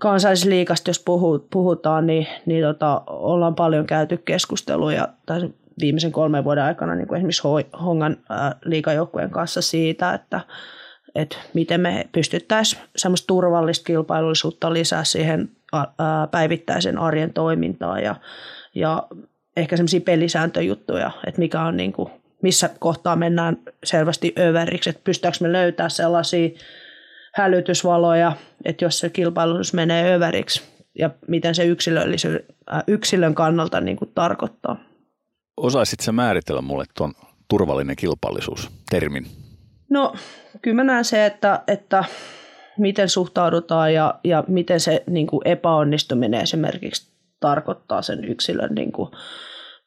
kansallisliikasta, 0.00 0.90
jos 0.90 1.04
puhutaan, 1.50 2.06
niin, 2.06 2.26
niin 2.46 2.64
tota, 2.64 3.02
ollaan 3.06 3.54
paljon 3.54 3.86
käyty 3.86 4.16
keskusteluja 4.16 5.08
tai 5.26 5.50
viimeisen 5.80 6.12
kolmen 6.12 6.44
vuoden 6.44 6.64
aikana 6.64 6.94
niin 6.94 7.08
kuin 7.08 7.16
esimerkiksi 7.16 7.42
Hongan 7.82 8.16
liikajoukkueen 8.64 9.30
kanssa 9.30 9.62
siitä, 9.62 10.14
että, 10.14 10.40
että 11.14 11.36
miten 11.54 11.80
me 11.80 12.08
pystyttäisiin 12.12 12.82
semmoista 12.96 13.26
turvallista 13.26 13.84
kilpailullisuutta 13.84 14.72
lisää 14.72 15.04
siihen 15.04 15.50
päivittäisen 16.30 16.98
arjen 16.98 17.32
toimintaan 17.32 18.02
ja, 18.02 18.16
ja 18.74 19.08
ehkä 19.56 19.76
semmoisia 19.76 20.00
pelisääntöjuttuja, 20.00 21.10
että 21.26 21.38
mikä 21.38 21.62
on 21.62 21.76
niin 21.76 21.92
kuin, 21.92 22.10
missä 22.42 22.70
kohtaa 22.78 23.16
mennään 23.16 23.56
selvästi 23.84 24.34
överiksi, 24.38 24.90
että 24.90 25.02
pystytäänkö 25.04 25.38
me 25.40 25.52
löytää 25.52 25.88
sellaisia 25.88 26.48
hälytysvaloja, 27.34 28.32
että 28.64 28.84
jos 28.84 28.98
se 28.98 29.10
kilpailutus 29.10 29.74
menee 29.74 30.14
överiksi 30.14 30.62
ja 30.98 31.10
miten 31.28 31.54
se 31.54 31.64
yksilön 32.86 33.34
kannalta 33.34 33.80
niin 33.80 33.96
kuin 33.96 34.10
tarkoittaa. 34.14 34.89
Osaisitko 35.60 36.04
sä 36.04 36.12
määritellä 36.12 36.62
mulle 36.62 36.84
tuon 36.96 37.12
turvallinen 37.48 37.96
kilpaillisuus 37.96 38.70
termin? 38.90 39.26
No 39.90 40.14
kyllä 40.62 40.74
mä 40.74 40.84
näen 40.84 41.04
se, 41.04 41.26
että, 41.26 41.62
että 41.66 42.04
miten 42.78 43.08
suhtaudutaan 43.08 43.94
ja, 43.94 44.14
ja 44.24 44.44
miten 44.48 44.80
se 44.80 45.02
niin 45.06 45.26
kuin 45.26 45.48
epäonnistuminen 45.48 46.40
esimerkiksi 46.40 47.10
tarkoittaa 47.40 48.02
sen 48.02 48.24
yksilön 48.24 48.74
niin 48.74 48.92
kuin 48.92 49.10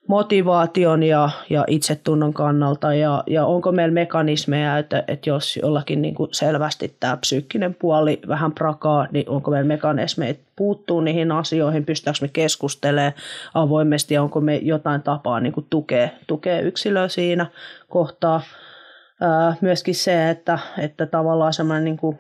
motivaation 0.08 1.04
ja, 1.04 1.30
ja 1.50 1.64
itsetunnon 1.68 2.34
kannalta 2.34 2.94
ja, 2.94 3.24
ja 3.28 3.46
onko 3.46 3.72
meillä 3.72 3.94
mekanismeja, 3.94 4.78
että, 4.78 5.04
että 5.08 5.30
jos 5.30 5.58
jollakin 5.58 6.02
niin 6.02 6.16
kuin 6.16 6.30
selvästi 6.32 6.96
tämä 7.00 7.18
psyykkinen 7.18 7.74
puoli 7.74 8.20
vähän 8.28 8.52
prakaa, 8.52 9.08
niin 9.12 9.30
onko 9.30 9.52
meillä 9.52 9.68
mekanismeja 9.68 10.34
puuttuu 10.56 11.02
niihin 11.02 11.32
asioihin, 11.32 11.86
pystytäänkö 11.86 12.20
me 12.22 12.30
keskustelemaan 12.34 13.14
avoimesti 13.54 14.14
ja 14.14 14.24
onko 14.24 14.42
me 14.42 14.56
jotain 14.56 15.02
tapaa 15.02 15.40
niin 15.40 15.54
kuin 15.54 15.68
tukea, 15.70 16.10
tukea 16.28 16.60
yksilöä 16.60 17.08
siinä 17.08 17.46
kohtaa. 17.90 18.42
myöskin 19.62 19.96
se, 19.96 20.30
että, 20.30 20.60
että 20.78 21.06
tavallaan 21.06 21.54
semmoinen 21.54 21.86
niin 21.86 21.98
kuin 21.98 22.20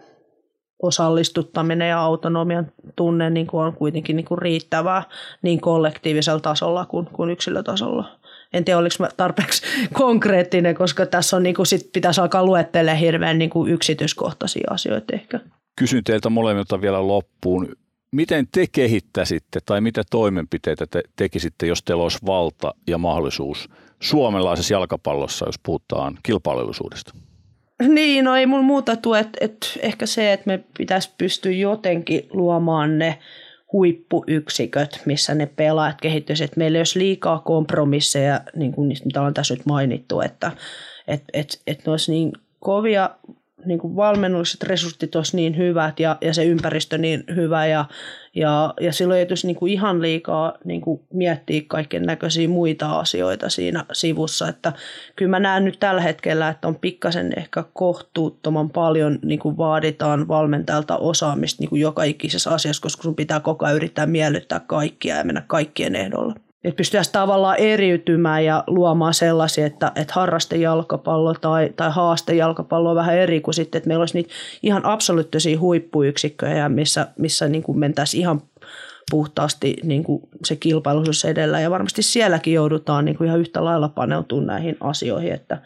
osallistuttaminen 0.81 1.89
ja 1.89 1.99
autonomian 1.99 2.71
tunne 2.95 3.29
niin 3.29 3.47
kuin 3.47 3.65
on 3.65 3.73
kuitenkin 3.73 4.15
niin 4.15 4.25
kuin 4.25 4.38
riittävää 4.38 5.03
niin 5.41 5.62
kollektiivisella 5.62 6.39
tasolla 6.39 6.86
kuin, 6.86 7.05
kuin 7.05 7.29
yksilötasolla. 7.29 8.19
En 8.53 8.65
tiedä, 8.65 8.77
oliko 8.77 8.95
mä 8.99 9.09
tarpeeksi 9.17 9.62
konkreettinen, 9.93 10.75
koska 10.75 11.05
tässä 11.05 11.38
on 11.38 11.43
niin 11.43 11.55
kuin 11.55 11.65
sit 11.65 11.89
pitäisi 11.93 12.21
alkaa 12.21 12.45
luettelemaan 12.45 12.97
hirveän 12.99 13.38
niin 13.38 13.49
kuin 13.49 13.71
yksityiskohtaisia 13.71 14.67
asioita 14.69 15.15
ehkä. 15.15 15.39
Kysyn 15.75 16.03
teiltä 16.03 16.29
molemmilta 16.29 16.81
vielä 16.81 17.07
loppuun. 17.07 17.75
Miten 18.12 18.47
te 18.51 18.65
kehittäisitte 18.71 19.59
tai 19.65 19.81
mitä 19.81 20.03
toimenpiteitä 20.12 20.86
te 20.88 21.03
tekisitte, 21.15 21.67
jos 21.67 21.83
teillä 21.83 22.03
olisi 22.03 22.19
valta 22.25 22.73
ja 22.88 22.97
mahdollisuus 22.97 23.69
suomalaisessa 23.99 24.73
jalkapallossa, 24.73 25.45
jos 25.45 25.59
puhutaan 25.63 26.17
kilpailullisuudesta? 26.23 27.13
Niin, 27.88 28.26
no 28.26 28.36
ei 28.36 28.46
mun 28.46 28.63
muuta 28.65 28.96
tue, 28.96 29.19
että 29.19 29.38
et 29.41 29.80
ehkä 29.82 30.06
se, 30.06 30.34
että 30.34 30.48
me 30.48 30.63
pitäisi 30.78 31.12
pystyä 31.17 31.52
jotenkin 31.52 32.28
luomaan 32.30 32.98
ne 33.00 33.19
huippuyksiköt, 33.74 35.02
missä 35.06 35.36
ne 35.36 35.46
pelaajat 35.46 36.02
kehittyisivät. 36.02 36.50
Että 36.50 36.58
meillä 36.58 36.76
ei 36.76 36.80
olisi 36.80 37.00
liikaa 37.00 37.39
kompromisseja, 37.39 38.41
niin 38.56 38.72
kuin 38.72 38.89
niistä, 38.89 39.06
mitä 39.06 39.22
on 39.22 39.34
tässä 39.34 39.54
nyt 39.54 39.65
mainittu, 39.65 40.22
että 40.22 40.52
et, 41.08 41.24
et, 41.34 41.62
et 41.67 41.86
ne 41.86 41.91
olisi 41.91 42.12
niin 42.12 42.32
kovia 42.60 43.10
niin 43.65 43.80
kuin 43.80 43.95
valmennulliset 43.95 44.63
resurssit 44.63 45.15
olisi 45.15 45.36
niin 45.36 45.58
hyvät 45.58 45.99
ja, 45.99 46.17
ja 46.21 46.34
se 46.34 46.45
ympäristö 46.45 46.97
niin 46.97 47.23
hyvä 47.36 47.65
ja, 47.65 47.86
ja, 48.36 48.73
ja 48.82 48.93
silloin 48.93 49.19
ei 49.19 49.28
niin 49.43 49.56
kuin 49.56 49.73
ihan 49.73 50.02
liikaa 50.02 50.54
niin 50.65 50.82
kuin 50.82 51.02
miettiä 51.13 51.62
kaiken 51.67 52.04
näköisiä 52.04 52.47
muita 52.47 52.99
asioita 52.99 53.49
siinä 53.49 53.86
sivussa. 53.91 54.47
Että 54.47 54.73
kyllä 55.15 55.30
mä 55.30 55.39
näen 55.39 55.65
nyt 55.65 55.80
tällä 55.80 56.02
hetkellä, 56.02 56.49
että 56.49 56.67
on 56.67 56.76
pikkasen 56.76 57.34
ehkä 57.38 57.63
kohtuuttoman 57.73 58.69
paljon 58.69 59.19
niin 59.26 59.39
kuin 59.39 59.58
vaaditaan 59.58 60.28
valmentajalta 60.28 60.97
osaamista 60.97 61.62
niin 61.62 61.69
kuin 61.69 61.82
joka 61.82 62.04
ikisessä 62.04 62.49
asiassa, 62.49 62.82
koska 62.82 63.04
sun 63.04 63.15
pitää 63.15 63.39
koko 63.39 63.65
ajan 63.65 63.76
yrittää 63.76 64.06
miellyttää 64.06 64.60
kaikkia 64.60 65.15
ja 65.15 65.23
mennä 65.23 65.43
kaikkien 65.47 65.95
ehdolla 65.95 66.36
että 66.63 66.78
pystyttäisiin 66.78 67.13
tavallaan 67.13 67.58
eriytymään 67.58 68.45
ja 68.45 68.63
luomaan 68.67 69.13
sellaisia, 69.13 69.65
että, 69.65 69.91
että 69.95 70.13
harrastejalkapallo 70.13 71.34
tai, 71.34 71.69
tai 71.76 71.91
haastejalkapallo 71.91 72.89
on 72.89 72.95
vähän 72.95 73.17
eri 73.17 73.41
kuin 73.41 73.54
sitten, 73.54 73.80
että 73.80 73.88
meillä 73.88 74.02
olisi 74.02 74.13
niitä 74.13 74.34
ihan 74.63 74.86
absoluuttisia 74.86 75.60
huippuyksikköjä, 75.60 76.69
missä, 76.69 77.08
missä 77.17 77.47
niin 77.47 77.63
kuin 77.63 77.80
mentäisiin 77.80 78.21
ihan 78.21 78.41
puhtaasti 79.12 79.76
niin 79.84 80.04
kuin 80.04 80.30
se 80.45 80.56
kilpailuisuus 80.56 81.26
edellä. 81.26 81.60
Ja 81.60 81.71
varmasti 81.71 82.02
sielläkin 82.02 82.54
joudutaan 82.54 83.06
niin 83.06 83.17
kuin 83.17 83.28
ihan 83.28 83.39
yhtä 83.39 83.65
lailla 83.65 83.89
paneutumaan 83.89 84.47
näihin 84.47 84.78
asioihin, 84.80 85.34
että, 85.34 85.62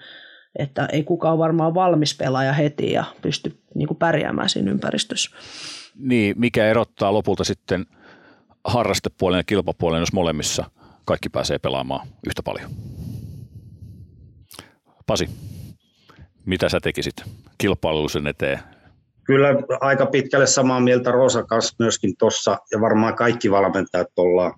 että 0.59 0.85
ei 0.85 1.03
kukaan 1.03 1.37
varmaan 1.37 1.73
valmis 1.73 2.17
pelaaja 2.17 2.53
heti 2.53 2.91
ja 2.91 3.03
pysty 3.21 3.57
niin 3.75 3.87
kuin 3.87 3.97
pärjäämään 3.97 4.49
siinä 4.49 4.71
ympäristössä. 4.71 5.31
Niin, 5.95 6.35
mikä 6.37 6.65
erottaa 6.65 7.13
lopulta 7.13 7.43
sitten 7.43 7.85
harrastepuolen 8.63 9.37
ja 9.37 9.43
kilpapuolen, 9.43 9.99
jos 9.99 10.13
molemmissa– 10.13 10.65
kaikki 11.07 11.29
pääsee 11.29 11.59
pelaamaan 11.59 12.07
yhtä 12.27 12.43
paljon. 12.43 12.71
Pasi, 15.07 15.29
mitä 16.45 16.69
sä 16.69 16.79
tekisit 16.79 17.15
kilpailullisen 17.57 18.27
eteen? 18.27 18.59
Kyllä 19.23 19.47
aika 19.81 20.05
pitkälle 20.05 20.47
samaa 20.47 20.79
mieltä 20.79 21.11
Rosa 21.11 21.43
kanssa 21.43 21.75
myöskin 21.79 22.17
tuossa, 22.17 22.57
ja 22.71 22.81
varmaan 22.81 23.15
kaikki 23.15 23.51
valmentajat 23.51 24.07
ollaan. 24.17 24.53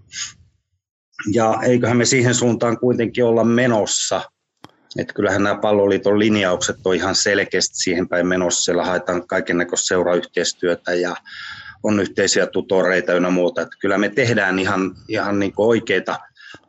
Ja 1.34 1.60
eiköhän 1.64 1.98
me 1.98 2.06
siihen 2.06 2.36
suuntaan 2.36 2.80
kuitenkin 2.80 3.26
olla 3.26 3.44
menossa. 3.44 4.22
Että 4.98 5.14
kyllähän 5.14 5.44
nämä 5.44 5.60
palloliiton 5.62 6.20
linjaukset 6.20 6.76
on 6.86 6.96
ihan 6.96 7.16
selkeästi 7.16 7.76
siihen 7.76 8.10
päin 8.10 8.28
menossa. 8.28 8.62
Siellä 8.62 8.86
haetaan 8.86 9.28
kaiken 9.28 9.58
näköistä 9.58 9.88
seurayhteistyötä 9.88 10.94
ja 10.94 11.16
on 11.84 12.00
yhteisiä 12.00 12.48
tutoreita 12.48 13.14
ynnä 13.14 13.30
muuta. 13.30 13.62
Että 13.62 13.76
kyllä 13.80 13.98
me 13.98 14.10
tehdään 14.10 14.60
ihan, 14.60 14.96
ihan 15.08 15.40
niin 15.40 15.54
oikeita 15.58 16.20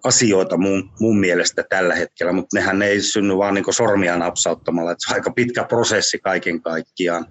asioita 0.05 0.57
mun, 0.57 0.91
mun 1.01 1.21
mielestä 1.21 1.65
tällä 1.69 1.95
hetkellä, 1.95 2.33
mutta 2.33 2.59
nehän 2.59 2.83
ei 2.83 3.01
synny 3.01 3.39
vaan 3.39 3.55
niin 3.55 3.75
sormia 3.75 4.17
napsauttamalla, 4.17 4.93
että 4.93 5.05
se 5.07 5.13
on 5.13 5.15
aika 5.15 5.31
pitkä 5.31 5.65
prosessi 5.65 6.19
kaiken 6.19 6.63
kaikkiaan. 6.63 7.27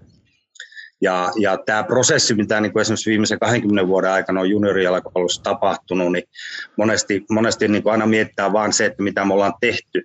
Ja, 1.02 1.32
ja 1.40 1.58
tämä 1.66 1.84
prosessi, 1.84 2.34
mitä 2.34 2.62
niin 2.62 2.74
kuin 2.74 2.82
esimerkiksi 2.82 3.10
viimeisen 3.10 3.40
20 3.40 3.88
vuoden 3.88 4.12
aikana 4.12 4.42
on 4.42 4.50
juniorijalkapallossa 4.50 5.44
tapahtunut, 5.44 6.12
niin 6.12 6.24
monesti, 6.78 7.26
monesti 7.30 7.68
niin 7.68 7.84
kuin 7.84 7.92
aina 7.92 8.06
mietitään 8.06 8.54
vaan 8.54 8.74
se, 8.74 8.86
että 8.86 9.04
mitä 9.04 9.26
me 9.26 9.34
ollaan 9.34 9.54
tehty 9.62 10.04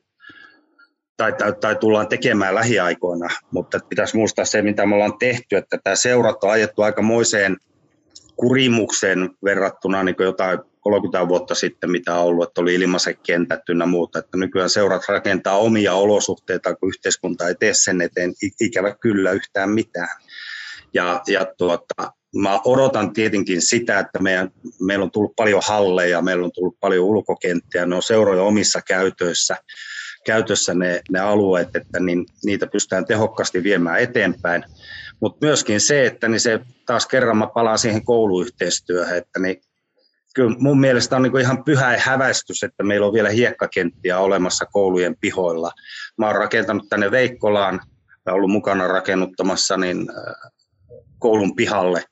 tai, 1.16 1.32
tai, 1.32 1.52
tai 1.60 1.76
tullaan 1.76 2.08
tekemään 2.08 2.54
lähiaikoina, 2.54 3.28
mutta 3.50 3.78
pitäisi 3.88 4.16
muistaa 4.16 4.44
se, 4.44 4.62
mitä 4.62 4.86
me 4.86 4.94
ollaan 4.94 5.18
tehty, 5.18 5.56
että 5.56 5.78
tämä 5.84 5.96
seurat 5.96 6.44
on 6.44 6.50
ajettu 6.50 6.82
aikamoiseen 6.82 7.56
kurimukseen 8.36 9.30
verrattuna 9.44 10.04
niin 10.04 10.16
jotain 10.18 10.58
30 10.84 11.28
vuotta 11.28 11.54
sitten, 11.54 11.90
mitä 11.90 12.14
on 12.14 12.24
ollut, 12.24 12.48
että 12.48 12.60
oli 12.60 12.74
ilmaiset 12.74 13.18
kentät 13.22 13.60
ynnä 13.68 13.86
muuta. 13.86 14.18
Että 14.18 14.36
nykyään 14.36 14.70
seurat 14.70 15.08
rakentaa 15.08 15.58
omia 15.58 15.94
olosuhteita, 15.94 16.74
kun 16.74 16.88
yhteiskunta 16.88 17.48
ei 17.48 17.54
tee 17.54 17.74
sen 17.74 18.00
eteen 18.00 18.32
ikävä 18.60 18.94
kyllä 19.00 19.32
yhtään 19.32 19.70
mitään. 19.70 20.16
Ja, 20.94 21.22
ja 21.26 21.46
tuota, 21.58 22.12
mä 22.36 22.60
odotan 22.64 23.12
tietenkin 23.12 23.62
sitä, 23.62 23.98
että 23.98 24.18
meidän, 24.18 24.50
meillä 24.80 25.02
on 25.02 25.10
tullut 25.10 25.36
paljon 25.36 25.62
halleja, 25.64 26.22
meillä 26.22 26.44
on 26.44 26.52
tullut 26.52 26.76
paljon 26.80 27.04
ulkokenttiä, 27.04 27.86
ne 27.86 27.96
on 27.96 28.02
seuroja 28.02 28.42
omissa 28.42 28.80
käytöissä, 28.82 29.56
käytössä 30.26 30.74
ne, 30.74 31.00
ne 31.10 31.20
alueet, 31.20 31.76
että 31.76 32.00
niin, 32.00 32.26
niitä 32.44 32.66
pystytään 32.66 33.04
tehokkaasti 33.04 33.62
viemään 33.62 34.00
eteenpäin. 34.00 34.64
Mutta 35.20 35.46
myöskin 35.46 35.80
se, 35.80 36.06
että 36.06 36.28
niin 36.28 36.40
se 36.40 36.60
taas 36.86 37.06
kerran 37.06 37.36
mä 37.36 37.46
palaan 37.46 37.78
siihen 37.78 38.04
kouluyhteistyöhön, 38.04 39.18
että 39.18 39.40
niin 39.40 39.62
kyllä 40.34 40.56
mun 40.58 40.80
mielestä 40.80 41.16
on 41.16 41.22
niin 41.22 41.40
ihan 41.40 41.64
pyhä 41.64 41.96
häväistys, 41.98 42.62
että 42.62 42.82
meillä 42.82 43.06
on 43.06 43.12
vielä 43.12 43.28
hiekkakenttiä 43.28 44.18
olemassa 44.18 44.66
koulujen 44.66 45.16
pihoilla. 45.20 45.72
Mä 46.18 46.26
oon 46.26 46.36
rakentanut 46.36 46.88
tänne 46.88 47.10
Veikkolaan, 47.10 47.80
ja 48.26 48.32
ollut 48.32 48.50
mukana 48.50 48.88
rakennuttamassa 48.88 49.76
niin, 49.76 50.10
äh, 50.10 50.52
koulun 51.18 51.56
pihalle, 51.56 52.04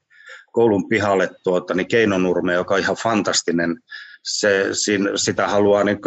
koulun 0.52 0.88
pihalle 0.88 1.30
tuota, 1.44 1.74
niin 1.74 1.88
Keinonurme, 1.88 2.52
joka 2.52 2.74
on 2.74 2.80
ihan 2.80 2.96
fantastinen. 2.96 3.76
Se, 4.22 4.68
siinä, 4.72 5.10
sitä 5.16 5.48
haluaa 5.48 5.84
niin 5.84 6.00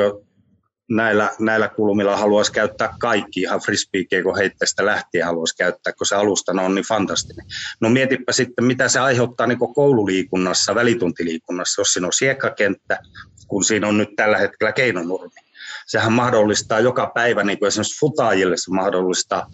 näillä, 0.90 1.32
näillä 1.40 1.68
kulmilla 1.68 2.18
haluaisi 2.18 2.52
käyttää 2.52 2.94
kaikki, 3.00 3.42
ihan 3.42 3.60
frisbeekiekon 3.60 4.38
heittästä 4.38 4.86
lähtien 4.86 5.26
haluaisi 5.26 5.58
käyttää, 5.58 5.94
kun 5.94 6.08
se 6.08 6.16
alusta 6.16 6.52
on 6.52 6.76
niin 6.76 6.86
fantastinen. 6.86 7.46
No 7.82 7.90
mietipä 7.90 8.32
sitten, 8.32 8.66
mitä 8.66 8.90
se 8.90 9.00
aiheuttaa 9.00 9.48
niin 9.48 9.74
koululiikunnassa, 9.76 10.76
välituntiliikunnassa, 10.76 11.82
jos 11.82 11.94
siinä 11.94 12.08
on 12.08 12.14
siekkakenttä, 12.14 13.00
kun 13.48 13.64
siinä 13.64 13.88
on 13.88 13.98
nyt 13.98 14.10
tällä 14.16 14.38
hetkellä 14.38 14.72
keinonurmi. 14.72 15.46
Sehän 15.88 16.12
mahdollistaa 16.12 16.80
joka 16.80 17.12
päivä, 17.16 17.44
niin 17.44 17.60
kuin 17.60 17.68
esimerkiksi 17.68 18.00
futaajille 18.00 18.58
se 18.58 18.72
mahdollistaa 18.72 19.48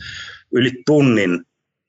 yli 0.51 0.71
tunnin 0.85 1.41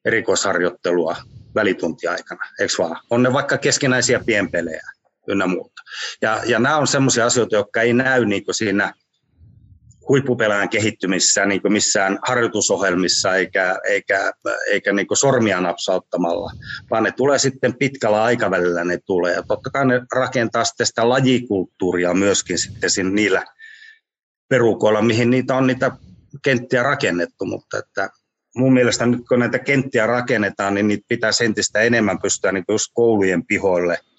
erikoisharjoittelua 0.04 1.16
välituntiaikana, 1.54 2.44
eikö 2.60 2.74
vaan? 2.78 3.00
On 3.10 3.22
ne 3.22 3.32
vaikka 3.32 3.58
keskinäisiä 3.58 4.20
pienpelejä 4.26 4.82
ynnä 5.28 5.46
muuta. 5.46 5.82
Ja, 6.22 6.40
ja 6.46 6.58
nämä 6.58 6.76
on 6.76 6.86
sellaisia 6.86 7.26
asioita, 7.26 7.56
jotka 7.56 7.82
ei 7.82 7.92
näy 7.92 8.24
niin 8.24 8.44
siinä 8.50 8.92
huippupelaajan 10.08 10.68
kehittymissä 10.68 11.46
niin 11.46 11.62
kuin 11.62 11.72
missään 11.72 12.18
harjoitusohjelmissa 12.22 13.36
eikä, 13.36 13.78
eikä, 13.88 14.32
eikä 14.70 14.92
niin 14.92 15.06
kuin 15.06 15.18
sormia 15.18 15.60
napsauttamalla, 15.60 16.52
vaan 16.90 17.02
ne 17.02 17.12
tulee 17.12 17.38
sitten 17.38 17.74
pitkällä 17.74 18.22
aikavälillä 18.22 18.84
ne 18.84 18.98
tulee. 19.06 19.34
Ja 19.34 19.42
totta 19.42 19.70
kai 19.70 19.86
ne 19.86 20.00
rakentaa 20.14 20.64
sitten 20.64 20.86
sitä 20.86 21.08
lajikulttuuria 21.08 22.14
myöskin 22.14 22.58
sitten 22.58 23.14
niillä 23.14 23.44
perukoilla, 24.48 25.02
mihin 25.02 25.30
niitä 25.30 25.56
on 25.56 25.66
niitä 25.66 25.90
kenttiä 26.44 26.82
rakennettu, 26.82 27.44
mutta 27.44 27.78
että 27.78 28.10
mun 28.56 28.72
mielestä 28.72 29.06
nyt 29.06 29.20
kun 29.28 29.38
näitä 29.38 29.58
kenttiä 29.58 30.06
rakennetaan, 30.06 30.74
niin 30.74 30.88
niitä 30.88 31.04
pitäisi 31.08 31.44
entistä 31.44 31.80
enemmän 31.80 32.18
pystyä 32.22 32.52
niin 32.52 32.64
just 32.68 32.90
koulujen 32.94 33.46
pihoille– 33.46 33.98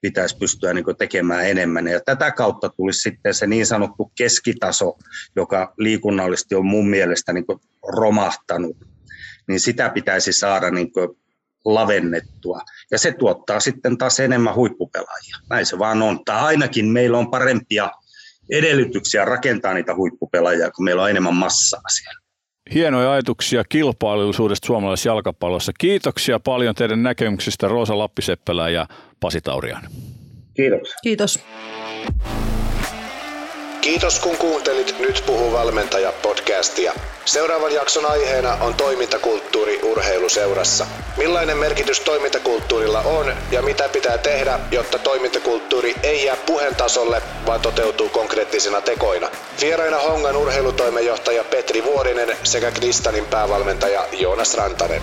pitäisi 0.00 0.36
pystyä 0.36 0.74
niin 0.74 0.84
tekemään 0.98 1.46
enemmän. 1.46 1.86
Ja 1.86 2.00
tätä 2.00 2.30
kautta 2.30 2.68
tulisi 2.68 3.00
sitten 3.00 3.34
se 3.34 3.46
niin 3.46 3.66
sanottu 3.66 4.12
keskitaso, 4.18 4.96
joka 5.36 5.74
liikunnallisesti 5.78 6.54
on 6.54 6.66
mun 6.66 6.88
mielestä 6.88 7.32
niin 7.32 7.44
romahtanut, 7.88 8.76
niin 9.48 9.60
sitä 9.60 9.88
pitäisi 9.88 10.32
saada 10.32 10.70
niin 10.70 10.90
lavennettua. 11.64 12.60
Ja 12.90 12.98
se 12.98 13.12
tuottaa 13.12 13.60
sitten 13.60 13.98
taas 13.98 14.20
enemmän 14.20 14.54
huippupelaajia. 14.54 15.36
Näin 15.50 15.66
se 15.66 15.78
vaan 15.78 16.02
on. 16.02 16.24
Tai 16.24 16.40
ainakin 16.40 16.86
meillä 16.86 17.18
on 17.18 17.30
parempia 17.30 17.90
edellytyksiä 18.50 19.24
rakentaa 19.24 19.74
niitä 19.74 19.94
huippupelaajia, 19.94 20.70
kun 20.70 20.84
meillä 20.84 21.02
on 21.02 21.10
enemmän 21.10 21.34
massaa 21.34 21.82
siellä. 21.88 22.20
Hienoja 22.74 23.12
ajatuksia 23.12 23.64
kilpailullisuudesta 23.68 24.66
suomalaisessa 24.66 25.08
jalkapallossa. 25.08 25.72
Kiitoksia 25.78 26.40
paljon 26.40 26.74
teidän 26.74 27.02
näkemyksistä 27.02 27.68
Roosa 27.68 27.98
Lappiseppälä 27.98 28.68
ja 28.70 28.86
Pasi 29.20 29.40
Taurian. 29.40 29.82
Kiitos. 30.54 30.94
Kiitos. 31.02 31.38
Kiitos 33.80 34.20
kun 34.20 34.36
kuuntelit 34.36 34.94
Nyt 34.98 35.22
puhuu 35.26 35.52
valmentaja 35.52 36.12
podcastia. 36.22 36.92
Seuraavan 37.24 37.74
jakson 37.74 38.10
aiheena 38.10 38.54
on 38.54 38.74
toimintakulttuuri 38.74 39.80
urheiluseurassa. 39.82 40.86
Millainen 41.16 41.56
merkitys 41.56 42.00
toimintakulttuurilla 42.00 43.00
on 43.00 43.32
ja 43.50 43.62
mitä 43.62 43.88
pitää 43.88 44.18
tehdä, 44.18 44.60
jotta 44.70 44.98
toimintakulttuuri 44.98 45.94
ei 46.02 46.24
jää 46.24 46.36
puheen 46.46 46.74
tasolle, 46.74 47.22
vaan 47.46 47.60
toteutuu 47.60 48.08
konkreettisina 48.08 48.80
tekoina. 48.80 49.28
Vieraina 49.60 49.98
Hongan 49.98 50.36
urheilutoimenjohtaja 50.36 51.44
Petri 51.44 51.84
Vuorinen 51.84 52.36
sekä 52.42 52.70
Kristanin 52.70 53.26
päävalmentaja 53.26 54.06
Joonas 54.12 54.54
Rantanen. 54.54 55.02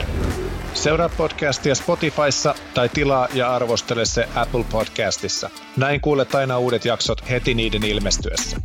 Seuraa 0.76 1.09
podcastia 1.09 1.76
Spotifyssa 1.76 2.55
tai 2.73 2.89
tilaa 2.89 3.28
ja 3.34 3.55
arvostele 3.55 4.05
se 4.05 4.28
Apple 4.36 4.65
Podcastissa. 4.71 5.49
Näin 5.78 6.01
kuulet 6.01 6.36
aina 6.36 6.59
uudet 6.59 6.86
jaksot 6.86 7.30
heti 7.30 7.53
niiden 7.53 7.84
ilmestyessä. 7.84 8.57